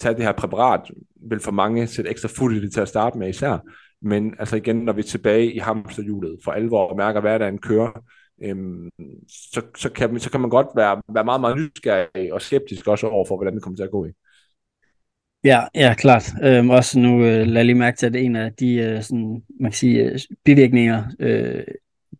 Tag 0.00 0.16
det 0.16 0.24
her 0.24 0.32
præparat 0.32 0.90
vil 1.30 1.40
for 1.40 1.52
mange 1.52 1.86
sætte 1.86 2.10
ekstra 2.10 2.28
fuld 2.28 2.56
i 2.56 2.60
det 2.60 2.72
til 2.72 2.80
at 2.80 2.88
starte 2.88 3.18
med 3.18 3.28
især. 3.28 3.58
Men 4.02 4.34
altså 4.38 4.56
igen, 4.56 4.76
når 4.76 4.92
vi 4.92 5.00
er 5.00 5.04
tilbage 5.04 5.52
i 5.52 5.58
hamsterhjulet 5.58 6.38
for 6.44 6.52
alvor 6.52 6.86
og 6.86 6.96
mærker, 6.96 7.20
hvad 7.20 7.38
der 7.38 7.48
en 7.48 7.58
kører, 7.58 8.02
øhm, 8.42 8.90
så, 9.28 9.62
så, 9.76 9.92
kan, 9.92 10.20
så 10.20 10.30
kan 10.30 10.40
man 10.40 10.50
godt 10.50 10.66
være, 10.76 11.02
være 11.14 11.24
meget, 11.24 11.40
meget 11.40 11.56
nysgerrig 11.56 12.32
og 12.32 12.42
skeptisk 12.42 12.88
også 12.88 13.06
over 13.06 13.24
for, 13.28 13.36
hvordan 13.36 13.54
det 13.54 13.62
kommer 13.62 13.76
til 13.76 13.84
at 13.84 13.90
gå 13.90 14.04
i. 14.04 14.10
Ja, 15.44 15.60
ja, 15.74 15.94
klart. 15.94 16.32
Øhm, 16.42 16.70
også 16.70 16.98
nu 16.98 17.24
øh, 17.24 17.46
lad 17.46 17.64
lige 17.64 17.74
mærke 17.74 17.96
til, 17.96 18.06
at 18.06 18.16
en 18.16 18.36
af 18.36 18.52
de 18.52 18.74
øh, 18.74 19.02
sådan, 19.02 19.42
man 19.60 19.70
kan 19.70 19.76
sige, 19.76 20.02
øh, 20.02 20.18
bivirkninger, 20.44 21.04
øh, 21.20 21.62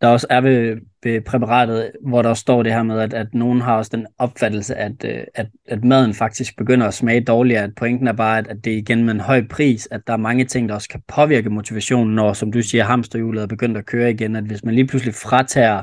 der 0.01 0.07
også 0.07 0.27
er 0.29 0.41
ved, 0.41 0.77
ved 1.03 1.21
præparatet, 1.21 1.91
hvor 2.07 2.21
der 2.21 2.29
også 2.29 2.41
står 2.41 2.63
det 2.63 2.73
her 2.73 2.83
med, 2.83 2.99
at, 2.99 3.13
at 3.13 3.27
nogen 3.33 3.61
har 3.61 3.77
også 3.77 3.91
den 3.93 4.07
opfattelse, 4.17 4.75
at, 4.75 5.05
øh, 5.05 5.23
at, 5.35 5.47
at 5.67 5.83
maden 5.83 6.13
faktisk 6.13 6.57
begynder 6.57 6.87
at 6.87 6.93
smage 6.93 7.21
dårligere. 7.21 7.63
At 7.63 7.75
pointen 7.75 8.07
er 8.07 8.13
bare, 8.13 8.37
at, 8.37 8.47
at 8.47 8.57
det 8.63 8.73
er 8.73 8.77
igen 8.77 9.05
med 9.05 9.13
en 9.13 9.19
høj 9.19 9.47
pris, 9.49 9.87
at 9.91 10.01
der 10.07 10.13
er 10.13 10.17
mange 10.17 10.45
ting, 10.45 10.69
der 10.69 10.75
også 10.75 10.89
kan 10.89 11.01
påvirke 11.07 11.49
motivationen, 11.49 12.15
når, 12.15 12.33
som 12.33 12.51
du 12.51 12.61
siger, 12.61 12.83
hamsterhjulet 12.83 13.41
er 13.43 13.47
begyndt 13.47 13.77
at 13.77 13.85
køre 13.85 14.11
igen. 14.11 14.35
At 14.35 14.43
hvis 14.43 14.63
man 14.63 14.75
lige 14.75 14.87
pludselig 14.87 15.13
fratager 15.15 15.81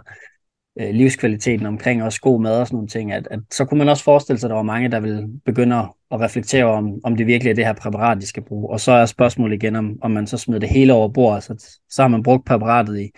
øh, 0.81 0.91
livskvaliteten 0.95 1.67
omkring 1.67 2.03
også 2.03 2.21
god 2.21 2.41
mad 2.41 2.61
og 2.61 2.67
sådan 2.67 2.77
nogle 2.77 2.89
ting, 2.89 3.13
at, 3.13 3.29
at 3.31 3.41
så 3.51 3.65
kunne 3.65 3.79
man 3.79 3.89
også 3.89 4.05
forestille 4.05 4.39
sig, 4.39 4.47
at 4.47 4.51
der 4.51 4.57
var 4.57 4.63
mange, 4.63 4.91
der 4.91 5.01
vil 5.01 5.27
begynde 5.45 5.77
at 6.11 6.21
reflektere 6.21 6.65
om, 6.65 7.01
om 7.05 7.17
det 7.17 7.27
virkelig 7.27 7.51
er 7.51 7.55
det 7.55 7.67
her 7.67 7.73
præparat, 7.73 8.21
de 8.21 8.27
skal 8.27 8.43
bruge. 8.43 8.71
Og 8.71 8.81
så 8.81 8.93
er 8.93 9.07
spørgsmålet 9.07 9.55
igen, 9.63 9.77
om, 9.77 9.99
om 10.03 10.11
man 10.11 10.27
så 10.27 10.39
smider 10.39 10.61
det 10.61 10.69
hele 10.69 10.93
over 10.93 11.09
bord, 11.09 11.41
så, 11.41 11.79
så 11.91 12.03
har 12.03 12.09
man 12.09 12.23
brugt 12.23 12.47
præparatet 12.47 13.01
i, 13.01 13.11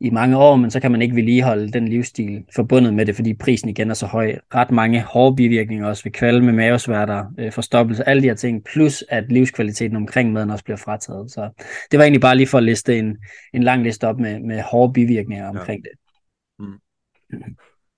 i 0.00 0.10
mange 0.10 0.36
år, 0.36 0.56
men 0.56 0.70
så 0.70 0.80
kan 0.80 0.92
man 0.92 1.02
ikke 1.02 1.16
vedligeholde 1.16 1.72
den 1.72 1.88
livsstil 1.88 2.44
forbundet 2.54 2.94
med 2.94 3.06
det, 3.06 3.14
fordi 3.14 3.34
prisen 3.34 3.68
igen 3.68 3.90
er 3.90 3.94
så 3.94 4.06
høj. 4.06 4.34
Ret 4.54 4.70
mange 4.70 5.02
hårde 5.02 5.36
bivirkninger 5.36 5.86
også 5.86 6.04
ved 6.04 6.12
kvalme, 6.12 6.52
mavesværter, 6.52 7.24
øh, 7.38 7.52
forstoppelse, 7.52 8.08
alle 8.08 8.22
de 8.22 8.28
her 8.28 8.34
ting, 8.34 8.64
plus 8.64 9.04
at 9.08 9.32
livskvaliteten 9.32 9.96
omkring 9.96 10.32
maden 10.32 10.50
også 10.50 10.64
bliver 10.64 10.76
frataget. 10.76 11.30
Så 11.30 11.64
det 11.90 11.98
var 11.98 12.04
egentlig 12.04 12.20
bare 12.20 12.36
lige 12.36 12.46
for 12.46 12.58
at 12.58 12.64
liste 12.64 12.98
en, 12.98 13.16
en 13.54 13.62
lang 13.62 13.82
liste 13.82 14.08
op 14.08 14.20
med, 14.20 14.40
med 14.40 14.62
hårde 14.62 14.92
bivirkninger 14.92 15.48
omkring 15.48 15.82
ja. 15.84 15.90
det. 15.90 16.03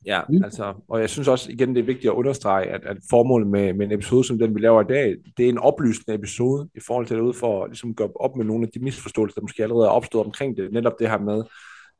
Ja, 0.07 0.21
mm. 0.29 0.45
altså, 0.45 0.75
og 0.89 1.01
jeg 1.01 1.11
synes 1.11 1.29
også 1.29 1.53
igen, 1.53 1.75
det 1.75 1.81
er 1.81 1.87
vigtigt 1.87 2.11
at 2.11 2.17
understrege, 2.17 2.67
at, 2.67 2.85
at 2.85 2.97
formålet 3.11 3.49
med, 3.49 3.73
med 3.73 3.87
en 3.87 3.93
episode 3.93 4.25
som 4.25 4.39
den, 4.39 4.55
vi 4.55 4.61
laver 4.61 4.83
i 4.83 4.87
dag, 4.89 5.17
det 5.37 5.45
er 5.45 5.49
en 5.49 5.59
oplysende 5.59 6.15
episode 6.15 6.69
i 6.75 6.81
forhold 6.87 7.07
til 7.07 7.17
det 7.17 7.23
ud 7.23 7.35
for 7.35 7.65
at 7.65 7.71
ligesom 7.71 7.95
gøre 7.95 8.09
op 8.21 8.37
med 8.37 8.45
nogle 8.45 8.67
af 8.67 8.71
de 8.75 8.85
misforståelser, 8.85 9.35
der 9.35 9.43
måske 9.43 9.63
allerede 9.63 9.87
er 9.87 9.91
opstået 9.91 10.25
omkring 10.27 10.57
det. 10.57 10.73
Netop 10.73 10.99
det 10.99 11.11
her 11.11 11.19
med, 11.19 11.45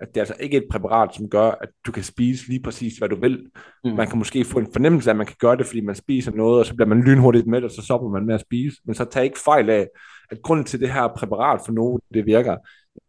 at 0.01 0.09
det 0.09 0.17
er 0.17 0.21
altså 0.21 0.35
ikke 0.41 0.57
et 0.57 0.65
præparat, 0.71 1.15
som 1.15 1.29
gør, 1.29 1.51
at 1.51 1.69
du 1.87 1.93
kan 1.93 2.03
spise 2.03 2.49
lige 2.49 2.63
præcis, 2.63 2.99
hvad 2.99 3.09
du 3.09 3.17
vil. 3.21 3.47
Mm. 3.85 3.91
Man 3.91 4.09
kan 4.09 4.19
måske 4.19 4.45
få 4.45 4.59
en 4.59 4.73
fornemmelse 4.73 5.11
af, 5.11 5.15
at 5.15 5.19
man 5.19 5.27
kan 5.27 5.37
gøre 5.39 5.57
det, 5.57 5.67
fordi 5.67 5.81
man 5.81 5.95
spiser 5.95 6.33
noget, 6.33 6.61
og 6.61 6.67
så 6.67 6.75
bliver 6.75 6.89
man 6.89 7.03
lynhurtigt 7.03 7.47
med, 7.47 7.63
og 7.63 7.71
så 7.71 7.83
stopper 7.83 8.09
man 8.09 8.27
med 8.27 8.35
at 8.35 8.41
spise. 8.41 8.77
Men 8.85 8.95
så 8.95 9.05
tag 9.05 9.25
ikke 9.25 9.39
fejl 9.39 9.71
af, 9.71 9.89
at 10.31 10.43
grunden 10.43 10.65
til 10.65 10.81
det 10.81 10.93
her 10.93 11.09
præparat 11.17 11.61
for 11.67 11.73
nogen, 11.73 12.01
det 12.15 12.27
virker, 12.27 12.57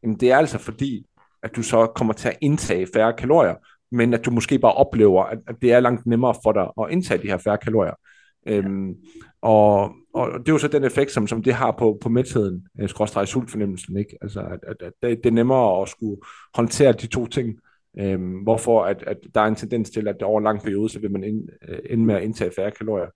jamen 0.04 0.20
det 0.20 0.32
er 0.32 0.38
altså 0.38 0.58
fordi, 0.58 1.06
at 1.44 1.56
du 1.56 1.64
så 1.64 1.86
kommer 1.86 2.14
til 2.14 2.28
at 2.28 2.38
indtage 2.42 2.88
færre 2.94 3.14
kalorier, 3.14 3.56
men 3.92 4.14
at 4.14 4.26
du 4.26 4.32
måske 4.32 4.60
bare 4.60 4.74
oplever, 4.74 5.24
at, 5.24 5.40
at 5.48 5.56
det 5.62 5.74
er 5.74 5.80
langt 5.80 6.06
nemmere 6.06 6.36
for 6.44 6.52
dig 6.52 6.68
at 6.82 6.92
indtage 6.92 7.24
de 7.24 7.28
her 7.28 7.38
færre 7.38 7.58
kalorier. 7.58 7.94
Øhm, 8.48 8.96
og, 9.42 9.92
og 10.14 10.40
det 10.40 10.50
er 10.50 10.54
jo 10.54 10.58
så 10.58 10.68
den 10.68 10.84
effekt, 10.84 11.12
som, 11.12 11.28
som 11.28 11.44
det 11.44 11.54
har 11.54 11.72
på, 11.72 11.98
på 12.02 12.10
mætheden, 12.10 12.68
øh, 12.80 12.90
skråstrej 12.90 13.26
sultfornemmelsen, 13.26 13.98
ikke? 13.98 14.18
Altså, 14.22 14.40
at, 14.40 14.60
at, 14.68 14.82
at 14.82 14.94
det, 15.02 15.26
er 15.26 15.32
nemmere 15.32 15.82
at 15.82 15.90
skulle 15.90 16.18
håndtere 16.56 16.92
de 16.92 17.08
to 17.08 17.26
ting, 17.26 17.60
øhm, 18.00 18.34
hvorfor 18.34 18.84
at, 18.84 19.04
at 19.08 19.18
der 19.36 19.42
er 19.42 19.46
en 19.46 19.56
tendens 19.56 19.90
til, 19.90 20.08
at 20.08 20.22
over 20.22 20.38
en 20.40 20.44
lang 20.44 20.62
periode, 20.62 20.90
så 20.90 21.00
vil 21.00 21.12
man 21.12 21.24
ind, 21.24 21.50
øh, 21.68 21.80
ende 21.90 22.06
med 22.06 22.16
at 22.16 22.24
indtage 22.24 22.52
færre 22.56 22.72
kalorier. 22.72 23.10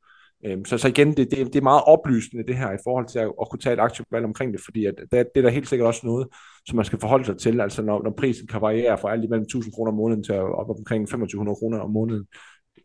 Øhm, 0.45 0.65
så, 0.65 0.77
så 0.77 0.87
igen, 0.87 1.07
det, 1.07 1.31
det, 1.31 1.37
det 1.37 1.55
er 1.55 1.61
meget 1.61 1.83
oplysende 1.85 2.43
det 2.47 2.57
her 2.57 2.71
i 2.71 2.77
forhold 2.83 3.07
til 3.07 3.19
at, 3.19 3.31
at 3.41 3.49
kunne 3.49 3.59
tage 3.59 3.73
et 3.73 3.79
aktivt 3.79 4.07
valg 4.11 4.25
omkring 4.25 4.53
det, 4.53 4.61
fordi 4.61 4.85
at 4.85 4.95
det, 4.97 5.11
det 5.11 5.37
er 5.37 5.41
der 5.41 5.49
helt 5.49 5.69
sikkert 5.69 5.87
også 5.87 6.01
noget, 6.03 6.27
som 6.67 6.75
man 6.75 6.85
skal 6.85 6.99
forholde 6.99 7.25
sig 7.25 7.37
til, 7.37 7.61
altså 7.61 7.81
når, 7.81 8.03
når 8.03 8.13
prisen 8.17 8.47
kan 8.47 8.61
variere 8.61 8.97
fra 8.97 9.11
alt 9.11 9.23
imellem 9.23 9.43
1000 9.43 9.73
kroner 9.73 9.91
om 9.91 9.97
måneden 9.97 10.23
til 10.23 10.35
op 10.35 10.69
omkring 10.69 11.07
2500 11.07 11.55
kroner 11.55 11.79
om 11.79 11.91
måneden. 11.91 12.25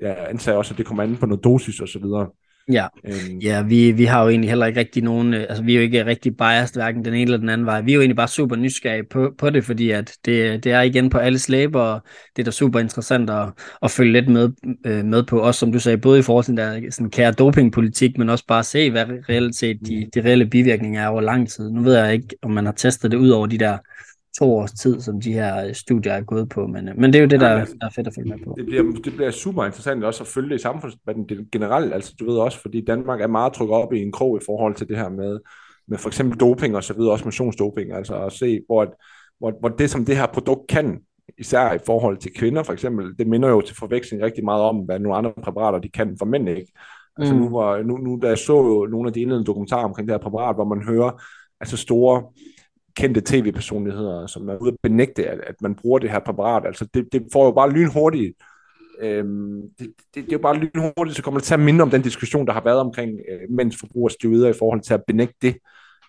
Jeg 0.01 0.27
antager 0.31 0.59
også, 0.59 0.75
at 0.75 0.79
det 0.79 0.87
kommer 0.87 1.03
an 1.03 1.16
på 1.16 1.27
noget 1.27 1.45
dosis 1.45 1.81
og 1.81 1.88
så 1.88 1.99
videre. 1.99 2.31
Ja, 2.72 2.87
øhm. 3.05 3.38
ja 3.38 3.62
vi, 3.62 3.92
vi 3.92 4.05
har 4.05 4.22
jo 4.22 4.29
egentlig 4.29 4.50
heller 4.50 4.66
ikke 4.66 4.81
rigtig 4.81 5.02
nogen, 5.02 5.35
øh, 5.35 5.40
altså 5.40 5.62
vi 5.62 5.72
er 5.72 5.76
jo 5.76 5.83
ikke 5.83 6.07
rigtig 6.07 6.37
biased, 6.37 6.76
hverken 6.76 7.05
den 7.05 7.14
ene 7.14 7.22
eller 7.22 7.37
den 7.37 7.48
anden 7.48 7.66
vej. 7.66 7.81
Vi 7.81 7.90
er 7.90 7.94
jo 7.94 8.00
egentlig 8.00 8.16
bare 8.16 8.29
super 8.29 8.57
nysgerrige 8.57 9.05
på, 9.11 9.35
på 9.38 9.50
det, 9.50 9.64
fordi 9.64 9.90
at 9.90 10.16
det, 10.24 10.64
det 10.64 10.72
er 10.72 10.81
igen 10.81 11.11
på 11.11 11.18
alle 11.18 11.38
slæber, 11.38 11.81
og 11.81 12.00
det 12.37 12.42
er 12.42 12.44
da 12.44 12.50
super 12.50 12.81
interessant 12.81 13.31
at, 13.31 13.48
at 13.83 13.90
følge 13.90 14.12
lidt 14.12 14.29
med, 14.29 14.50
øh, 14.87 15.05
med 15.05 15.22
på, 15.22 15.40
også 15.40 15.61
som 15.61 15.72
du 15.72 15.79
sagde, 15.79 15.98
både 15.98 16.18
i 16.18 16.22
forhold 16.22 16.44
til 16.44 16.57
den 16.57 16.59
der 16.59 16.90
sådan 16.90 17.11
kære 17.11 17.33
dopingpolitik, 17.33 18.18
men 18.18 18.31
også 18.31 18.44
bare 18.48 18.64
se, 18.64 18.90
hvad 18.90 19.05
reelt 19.29 19.57
set 19.57 19.79
de, 19.87 20.07
de 20.14 20.20
reelle 20.20 20.46
bivirkninger 20.46 21.02
er 21.02 21.09
over 21.09 21.20
lang 21.20 21.48
tid. 21.48 21.70
Nu 21.70 21.83
ved 21.83 21.96
jeg 21.96 22.12
ikke, 22.12 22.29
om 22.42 22.50
man 22.50 22.64
har 22.66 22.72
testet 22.72 23.11
det 23.11 23.16
ud 23.16 23.29
over 23.29 23.46
de 23.46 23.59
der 23.59 23.79
to 24.38 24.55
års 24.55 24.72
tid, 24.72 25.01
som 25.01 25.20
de 25.20 25.33
her 25.33 25.72
studier 25.72 26.12
er 26.12 26.20
gået 26.20 26.49
på, 26.49 26.66
men, 26.66 26.88
men 26.96 27.12
det 27.12 27.18
er 27.18 27.22
jo 27.22 27.29
det, 27.29 27.40
der, 27.40 27.51
ja, 27.51 27.59
altså, 27.59 27.75
der 27.81 27.87
er 27.87 27.90
fedt 27.90 28.07
at 28.07 28.14
følge 28.14 28.31
med 28.31 28.38
på. 28.44 28.55
Det 28.59 28.66
bliver, 28.66 28.83
det 29.05 29.12
bliver 29.12 29.31
super 29.31 29.64
interessant 29.64 30.05
også 30.05 30.22
at 30.22 30.29
følge 30.29 30.49
det 30.49 30.55
i 30.55 30.62
samfundsdebatten 30.62 31.27
generelt, 31.53 31.94
altså 31.94 32.14
du 32.20 32.31
ved 32.31 32.38
også, 32.38 32.61
fordi 32.61 32.85
Danmark 32.85 33.20
er 33.20 33.27
meget 33.27 33.53
trukket 33.53 33.77
op 33.77 33.92
i 33.92 34.03
en 34.03 34.12
krog 34.12 34.38
i 34.42 34.44
forhold 34.46 34.75
til 34.75 34.88
det 34.88 34.96
her 34.96 35.09
med, 35.09 35.38
med 35.88 35.99
for 35.99 36.09
eksempel 36.09 36.40
doping 36.40 36.77
og 36.77 36.85
så 36.85 36.94
videre, 36.94 37.12
også 37.12 37.25
motionsdoping, 37.25 37.92
altså 37.92 38.14
at 38.14 38.33
se, 38.33 38.61
hvor, 38.66 38.96
hvor, 39.38 39.55
hvor 39.61 39.68
det 39.68 39.90
som 39.90 40.05
det 40.05 40.16
her 40.16 40.27
produkt 40.27 40.66
kan, 40.68 40.99
især 41.38 41.72
i 41.72 41.79
forhold 41.87 42.16
til 42.16 42.35
kvinder 42.35 42.62
for 42.62 42.72
eksempel, 42.72 43.18
det 43.18 43.27
minder 43.27 43.49
jo 43.49 43.61
til 43.61 43.77
forveksling 43.77 44.22
rigtig 44.22 44.44
meget 44.44 44.62
om, 44.62 44.77
hvad 44.77 44.99
nogle 44.99 45.18
andre 45.18 45.33
præparater 45.42 45.79
de 45.79 45.88
kan 45.88 46.16
for 46.18 46.27
mænd 46.27 46.49
ikke. 46.49 46.72
Altså 47.18 47.35
mm. 47.35 47.40
nu, 47.40 47.49
var, 47.49 47.83
nu, 47.83 47.96
nu 47.96 48.18
da 48.22 48.29
jeg 48.29 48.38
så 48.38 48.57
jo 48.57 48.87
nogle 48.90 49.09
af 49.09 49.12
de 49.12 49.20
indledende 49.20 49.46
dokumentarer 49.46 49.85
omkring 49.85 50.09
det 50.09 50.14
her 50.14 50.22
præparat, 50.22 50.57
hvor 50.57 50.64
man 50.64 50.83
hører 50.83 51.22
altså 51.61 51.77
store 51.77 52.22
kendte 52.97 53.23
tv-personligheder, 53.27 54.27
som 54.27 54.49
er 54.49 54.57
ude 54.57 54.73
at 54.73 54.79
benægte, 54.83 55.27
at, 55.27 55.41
at 55.47 55.55
man 55.63 55.75
bruger 55.75 55.99
det 55.99 56.11
her 56.11 56.19
præparat. 56.19 56.67
Altså 56.67 56.89
det, 56.95 57.09
det 57.13 57.27
får 57.33 57.45
jo 57.45 57.53
bare 57.53 57.71
lynhurtigt, 57.71 58.35
øhm, 59.01 59.63
det, 59.79 59.87
det, 60.15 60.15
det 60.15 60.23
er 60.23 60.33
jo 60.33 60.39
bare 60.39 60.57
lynhurtigt, 60.57 61.17
så 61.17 61.23
kommer 61.23 61.41
det 61.41 61.47
til 61.47 61.55
at 61.55 61.61
minde 61.61 61.83
om 61.83 61.91
den 61.91 62.03
diskussion, 62.03 62.47
der 62.47 62.53
har 62.53 62.65
været 62.65 62.81
omkring 62.81 63.11
øh, 63.11 63.41
mænds 63.51 63.77
forbrug 63.81 64.07
af 64.07 64.11
steroider 64.11 64.49
i 64.49 64.59
forhold 64.59 64.81
til 64.81 64.95
at 64.95 65.03
benægte 65.07 65.37
det. 65.43 65.57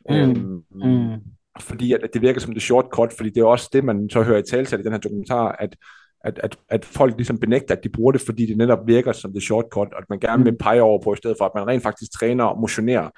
Mm. 0.09 0.15
Øhm, 0.15 0.63
mm. 0.71 1.15
Fordi 1.59 1.93
at, 1.93 2.03
at 2.03 2.13
det 2.13 2.21
virker 2.21 2.39
som 2.39 2.53
det 2.53 2.61
shortcut, 2.61 3.13
fordi 3.17 3.29
det 3.29 3.41
er 3.41 3.45
også 3.45 3.69
det, 3.73 3.83
man 3.83 4.09
så 4.09 4.23
hører 4.23 4.39
i 4.39 4.43
talsat 4.43 4.79
i 4.79 4.83
den 4.83 4.91
her 4.91 4.99
dokumentar, 4.99 5.55
at 5.59 5.75
at, 6.23 6.39
at, 6.43 6.57
at 6.69 6.85
folk 6.85 7.13
ligesom 7.17 7.39
benægter, 7.39 7.75
at 7.75 7.83
de 7.83 7.89
bruger 7.89 8.11
det, 8.11 8.21
fordi 8.21 8.45
det 8.45 8.57
netop 8.57 8.87
virker 8.87 9.11
som 9.11 9.33
det 9.33 9.43
shortcut, 9.43 9.93
og 9.93 9.97
at 9.97 10.09
man 10.09 10.19
gerne 10.19 10.43
vil 10.43 10.53
mm. 10.53 10.57
pege 10.57 10.81
over 10.81 11.01
på, 11.03 11.13
i 11.13 11.17
stedet 11.17 11.37
for 11.39 11.45
at 11.45 11.51
man 11.55 11.67
rent 11.67 11.83
faktisk 11.83 12.11
træner 12.11 12.43
og 12.43 12.59
motionerer. 12.59 13.09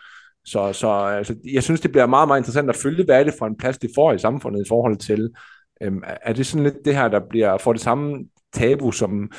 Så, 0.46 0.74
så 0.74 0.90
altså, 0.90 1.36
jeg 1.54 1.64
synes, 1.64 1.82
det 1.82 1.92
bliver 1.92 2.06
meget, 2.06 2.28
meget 2.28 2.40
interessant 2.40 2.70
at 2.70 2.76
følge, 2.76 3.06
hvad 3.06 3.20
er 3.20 3.24
det 3.24 3.34
for 3.40 3.46
en 3.46 3.58
plads, 3.58 3.78
det 3.78 3.92
får 3.96 4.14
i 4.14 4.18
samfundet 4.18 4.66
i 4.66 4.70
forhold 4.70 4.98
til, 4.98 5.30
øhm, 5.82 6.04
er 6.22 6.34
det 6.34 6.46
sådan 6.46 6.64
lidt 6.64 6.86
det 6.86 6.96
her, 6.96 7.08
der 7.08 7.20
bliver 7.30 7.58
for 7.58 7.74
det 7.74 7.82
samme 7.82 8.26
tabu 8.54 8.92
som 8.92 9.32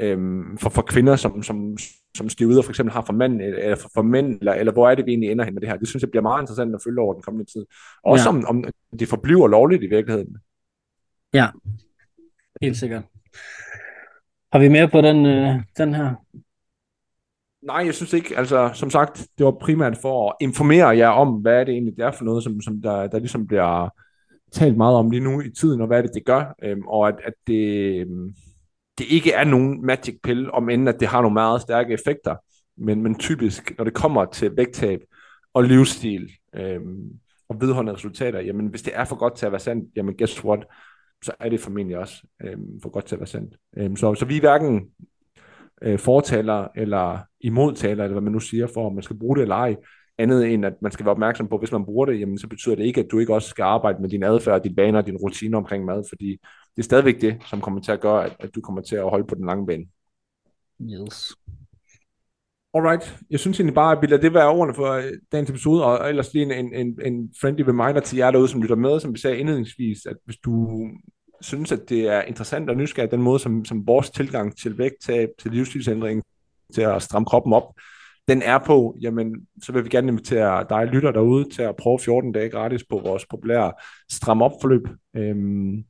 øhm, 0.00 0.58
for, 0.58 0.70
for 0.70 0.82
kvinder, 0.82 1.16
som, 1.16 1.42
som, 1.42 1.76
som 2.16 2.28
stivuder 2.28 2.62
for 2.62 2.70
eksempel 2.70 2.92
har 2.92 3.02
for 3.02 3.12
mænd, 3.12 3.40
eller 3.42 3.76
for, 3.76 3.90
for 3.94 4.02
mænd, 4.02 4.38
eller, 4.38 4.52
eller 4.52 4.72
hvor 4.72 4.90
er 4.90 4.94
det, 4.94 5.06
vi 5.06 5.10
egentlig 5.10 5.30
ender 5.30 5.44
hen 5.44 5.54
med 5.54 5.60
det 5.60 5.68
her? 5.68 5.76
Det 5.76 5.88
synes 5.88 6.02
jeg 6.02 6.10
bliver 6.10 6.22
meget 6.22 6.42
interessant 6.42 6.74
at 6.74 6.80
følge 6.84 7.00
over 7.00 7.14
den 7.14 7.22
kommende 7.22 7.52
tid. 7.52 7.66
Også 8.04 8.24
ja. 8.24 8.28
om, 8.28 8.44
om 8.48 8.64
det 8.98 9.08
forbliver 9.08 9.48
lovligt 9.48 9.82
i 9.82 9.86
virkeligheden. 9.86 10.36
Ja, 11.34 11.46
helt 12.62 12.76
sikkert. 12.76 13.02
Har 14.52 14.58
vi 14.58 14.68
mere 14.68 14.88
på 14.88 15.00
den, 15.00 15.26
øh, 15.26 15.54
den 15.78 15.94
her? 15.94 16.14
Nej, 17.66 17.82
jeg 17.86 17.94
synes 17.94 18.12
ikke. 18.12 18.36
Altså, 18.38 18.70
som 18.74 18.90
sagt, 18.90 19.26
det 19.38 19.46
var 19.46 19.56
primært 19.60 19.98
for 20.02 20.30
at 20.30 20.36
informere 20.40 20.88
jer 20.88 21.08
om, 21.08 21.34
hvad 21.34 21.66
det 21.66 21.72
egentlig 21.72 21.98
er 21.98 22.10
for 22.10 22.24
noget, 22.24 22.44
som, 22.44 22.60
som 22.60 22.82
der, 22.82 23.06
der 23.06 23.18
ligesom 23.18 23.46
bliver 23.46 23.88
talt 24.52 24.76
meget 24.76 24.96
om 24.96 25.10
lige 25.10 25.24
nu 25.24 25.40
i 25.40 25.50
tiden, 25.50 25.80
og 25.80 25.86
hvad 25.86 26.02
det, 26.02 26.10
det 26.14 26.24
gør, 26.24 26.54
øhm, 26.62 26.86
og 26.86 27.08
at, 27.08 27.14
at 27.24 27.32
det, 27.46 28.00
øhm, 28.00 28.34
det 28.98 29.06
ikke 29.10 29.32
er 29.32 29.44
nogen 29.44 29.86
magic 29.86 30.18
pill, 30.22 30.50
om 30.50 30.68
end 30.68 30.88
at 30.88 31.00
det 31.00 31.08
har 31.08 31.20
nogle 31.20 31.34
meget 31.34 31.62
stærke 31.62 31.94
effekter, 31.94 32.36
men, 32.76 33.02
men 33.02 33.18
typisk, 33.18 33.72
når 33.78 33.84
det 33.84 33.94
kommer 33.94 34.24
til 34.24 34.56
vægttab 34.56 35.00
og 35.54 35.64
livsstil 35.64 36.30
øhm, 36.54 37.10
og 37.48 37.60
vedholdende 37.60 37.94
resultater, 37.94 38.40
jamen 38.40 38.66
hvis 38.66 38.82
det 38.82 38.92
er 38.96 39.04
for 39.04 39.16
godt 39.16 39.36
til 39.36 39.46
at 39.46 39.52
være 39.52 39.60
sandt, 39.60 39.90
jamen 39.96 40.16
guess 40.16 40.44
what, 40.44 40.64
så 41.24 41.32
er 41.40 41.48
det 41.48 41.60
formentlig 41.60 41.98
også 41.98 42.22
øhm, 42.42 42.80
for 42.82 42.90
godt 42.90 43.04
til 43.04 43.14
at 43.14 43.20
være 43.20 43.26
sandt. 43.26 43.56
Øhm, 43.76 43.96
så, 43.96 44.14
så 44.14 44.24
vi 44.24 44.36
er 44.36 44.40
hverken 44.40 44.82
øh, 45.82 45.98
fortaler 45.98 46.68
eller 46.76 47.18
imodtaler, 47.40 48.04
eller 48.04 48.14
hvad 48.14 48.22
man 48.22 48.32
nu 48.32 48.40
siger, 48.40 48.66
for 48.74 48.86
om 48.86 48.94
man 48.94 49.02
skal 49.02 49.18
bruge 49.18 49.36
det 49.36 49.42
eller 49.42 49.54
ej, 49.54 49.76
andet 50.18 50.52
end 50.54 50.66
at 50.66 50.74
man 50.82 50.92
skal 50.92 51.06
være 51.06 51.12
opmærksom 51.12 51.48
på, 51.48 51.58
hvis 51.58 51.72
man 51.72 51.84
bruger 51.84 52.06
det, 52.06 52.20
jamen 52.20 52.38
så 52.38 52.48
betyder 52.48 52.74
det 52.74 52.84
ikke, 52.84 53.00
at 53.00 53.10
du 53.10 53.18
ikke 53.18 53.34
også 53.34 53.48
skal 53.48 53.62
arbejde 53.62 54.02
med 54.02 54.08
din 54.08 54.22
adfærd, 54.22 54.62
din 54.62 54.76
vaner 54.76 54.98
og 54.98 55.06
din 55.06 55.16
rutiner 55.16 55.58
omkring 55.58 55.84
mad, 55.84 56.04
fordi 56.08 56.30
det 56.76 56.82
er 56.82 56.82
stadigvæk 56.82 57.20
det, 57.20 57.36
som 57.46 57.60
kommer 57.60 57.80
til 57.80 57.92
at 57.92 58.00
gøre, 58.00 58.24
at, 58.24 58.36
at 58.40 58.54
du 58.54 58.60
kommer 58.60 58.82
til 58.82 58.96
at 58.96 59.10
holde 59.10 59.26
på 59.26 59.34
den 59.34 59.46
lange 59.46 59.66
bane. 59.66 59.86
Yes. 60.82 61.36
Alright, 62.74 63.18
jeg 63.30 63.40
synes 63.40 63.60
egentlig 63.60 63.74
bare, 63.74 63.96
at 63.96 64.02
vi 64.02 64.06
lader 64.06 64.22
det 64.22 64.34
være 64.34 64.50
ordene 64.50 64.74
for 64.74 64.92
øh, 64.92 65.04
dagens 65.32 65.50
episode, 65.50 65.84
og 65.84 66.08
ellers 66.08 66.34
lige 66.34 66.58
en, 66.58 66.74
en, 66.74 66.98
en 67.04 67.34
friendly 67.40 67.62
reminder 67.62 68.00
til 68.00 68.16
jer 68.16 68.30
derude, 68.30 68.48
som 68.48 68.62
lytter 68.62 68.76
med, 68.76 69.00
som 69.00 69.14
vi 69.14 69.18
sagde 69.18 69.38
indledningsvis, 69.38 70.06
at 70.06 70.16
hvis 70.24 70.36
du 70.36 70.68
synes, 71.40 71.72
at 71.72 71.88
det 71.88 72.00
er 72.00 72.22
interessant 72.22 72.70
og 72.70 72.76
nysgerrigt, 72.76 73.12
den 73.12 73.22
måde, 73.22 73.38
som, 73.38 73.64
som 73.64 73.86
vores 73.86 74.10
tilgang 74.10 74.56
til 74.56 74.78
vægttab, 74.78 75.28
til 75.38 75.50
livsstilsændring, 75.50 76.22
til 76.74 76.82
at 76.82 77.02
stramme 77.02 77.26
kroppen 77.26 77.52
op, 77.52 77.72
den 78.28 78.42
er 78.42 78.58
på, 78.58 78.96
jamen, 79.00 79.46
så 79.62 79.72
vil 79.72 79.84
vi 79.84 79.88
gerne 79.88 80.08
invitere 80.08 80.66
dig, 80.70 80.86
lytter 80.86 81.10
derude, 81.10 81.48
til 81.50 81.62
at 81.62 81.76
prøve 81.76 81.98
14 81.98 82.32
dage 82.32 82.50
gratis 82.50 82.84
på 82.90 82.98
vores 82.98 83.26
populære 83.26 83.72
stram 84.10 84.42
op 84.42 84.52
forløb. 84.60 84.88
Øhm, 85.16 85.84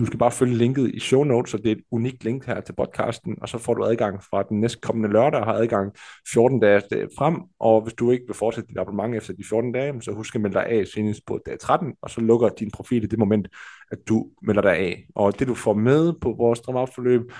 du 0.00 0.06
skal 0.06 0.18
bare 0.18 0.30
følge 0.30 0.56
linket 0.56 0.90
i 0.94 1.00
show 1.00 1.24
notes, 1.24 1.54
og 1.54 1.60
det 1.62 1.72
er 1.72 1.76
et 1.76 1.82
unikt 1.90 2.24
link 2.24 2.46
her 2.46 2.60
til 2.60 2.72
podcasten, 2.72 3.36
og 3.42 3.48
så 3.48 3.58
får 3.58 3.74
du 3.74 3.84
adgang 3.84 4.22
fra 4.22 4.42
den 4.42 4.60
næste 4.60 4.80
kommende 4.80 5.08
lørdag, 5.08 5.40
og 5.40 5.46
har 5.46 5.54
adgang 5.54 5.92
14 6.32 6.60
dage 6.60 6.82
øh, 6.96 7.08
frem, 7.18 7.36
og 7.60 7.80
hvis 7.80 7.94
du 7.94 8.10
ikke 8.10 8.24
vil 8.26 8.34
fortsætte 8.34 8.68
dit 8.68 8.78
abonnement 8.78 9.16
efter 9.16 9.32
de 9.32 9.44
14 9.48 9.72
dage, 9.72 10.02
så 10.02 10.12
husk 10.12 10.34
at 10.34 10.40
melde 10.40 10.54
dig 10.54 10.66
af 10.66 10.86
senest 10.86 11.20
på 11.26 11.40
dag 11.46 11.58
13, 11.58 11.94
og 12.02 12.10
så 12.10 12.20
lukker 12.20 12.48
din 12.48 12.70
profil 12.70 13.04
i 13.04 13.06
det 13.06 13.18
moment, 13.18 13.48
at 13.90 13.98
du 14.08 14.26
melder 14.42 14.62
dig 14.62 14.76
af. 14.76 15.06
Og 15.14 15.38
det 15.38 15.48
du 15.48 15.54
får 15.54 15.74
med 15.74 16.12
på 16.20 16.34
vores 16.38 16.60
drømmeopforløb, 16.60 17.32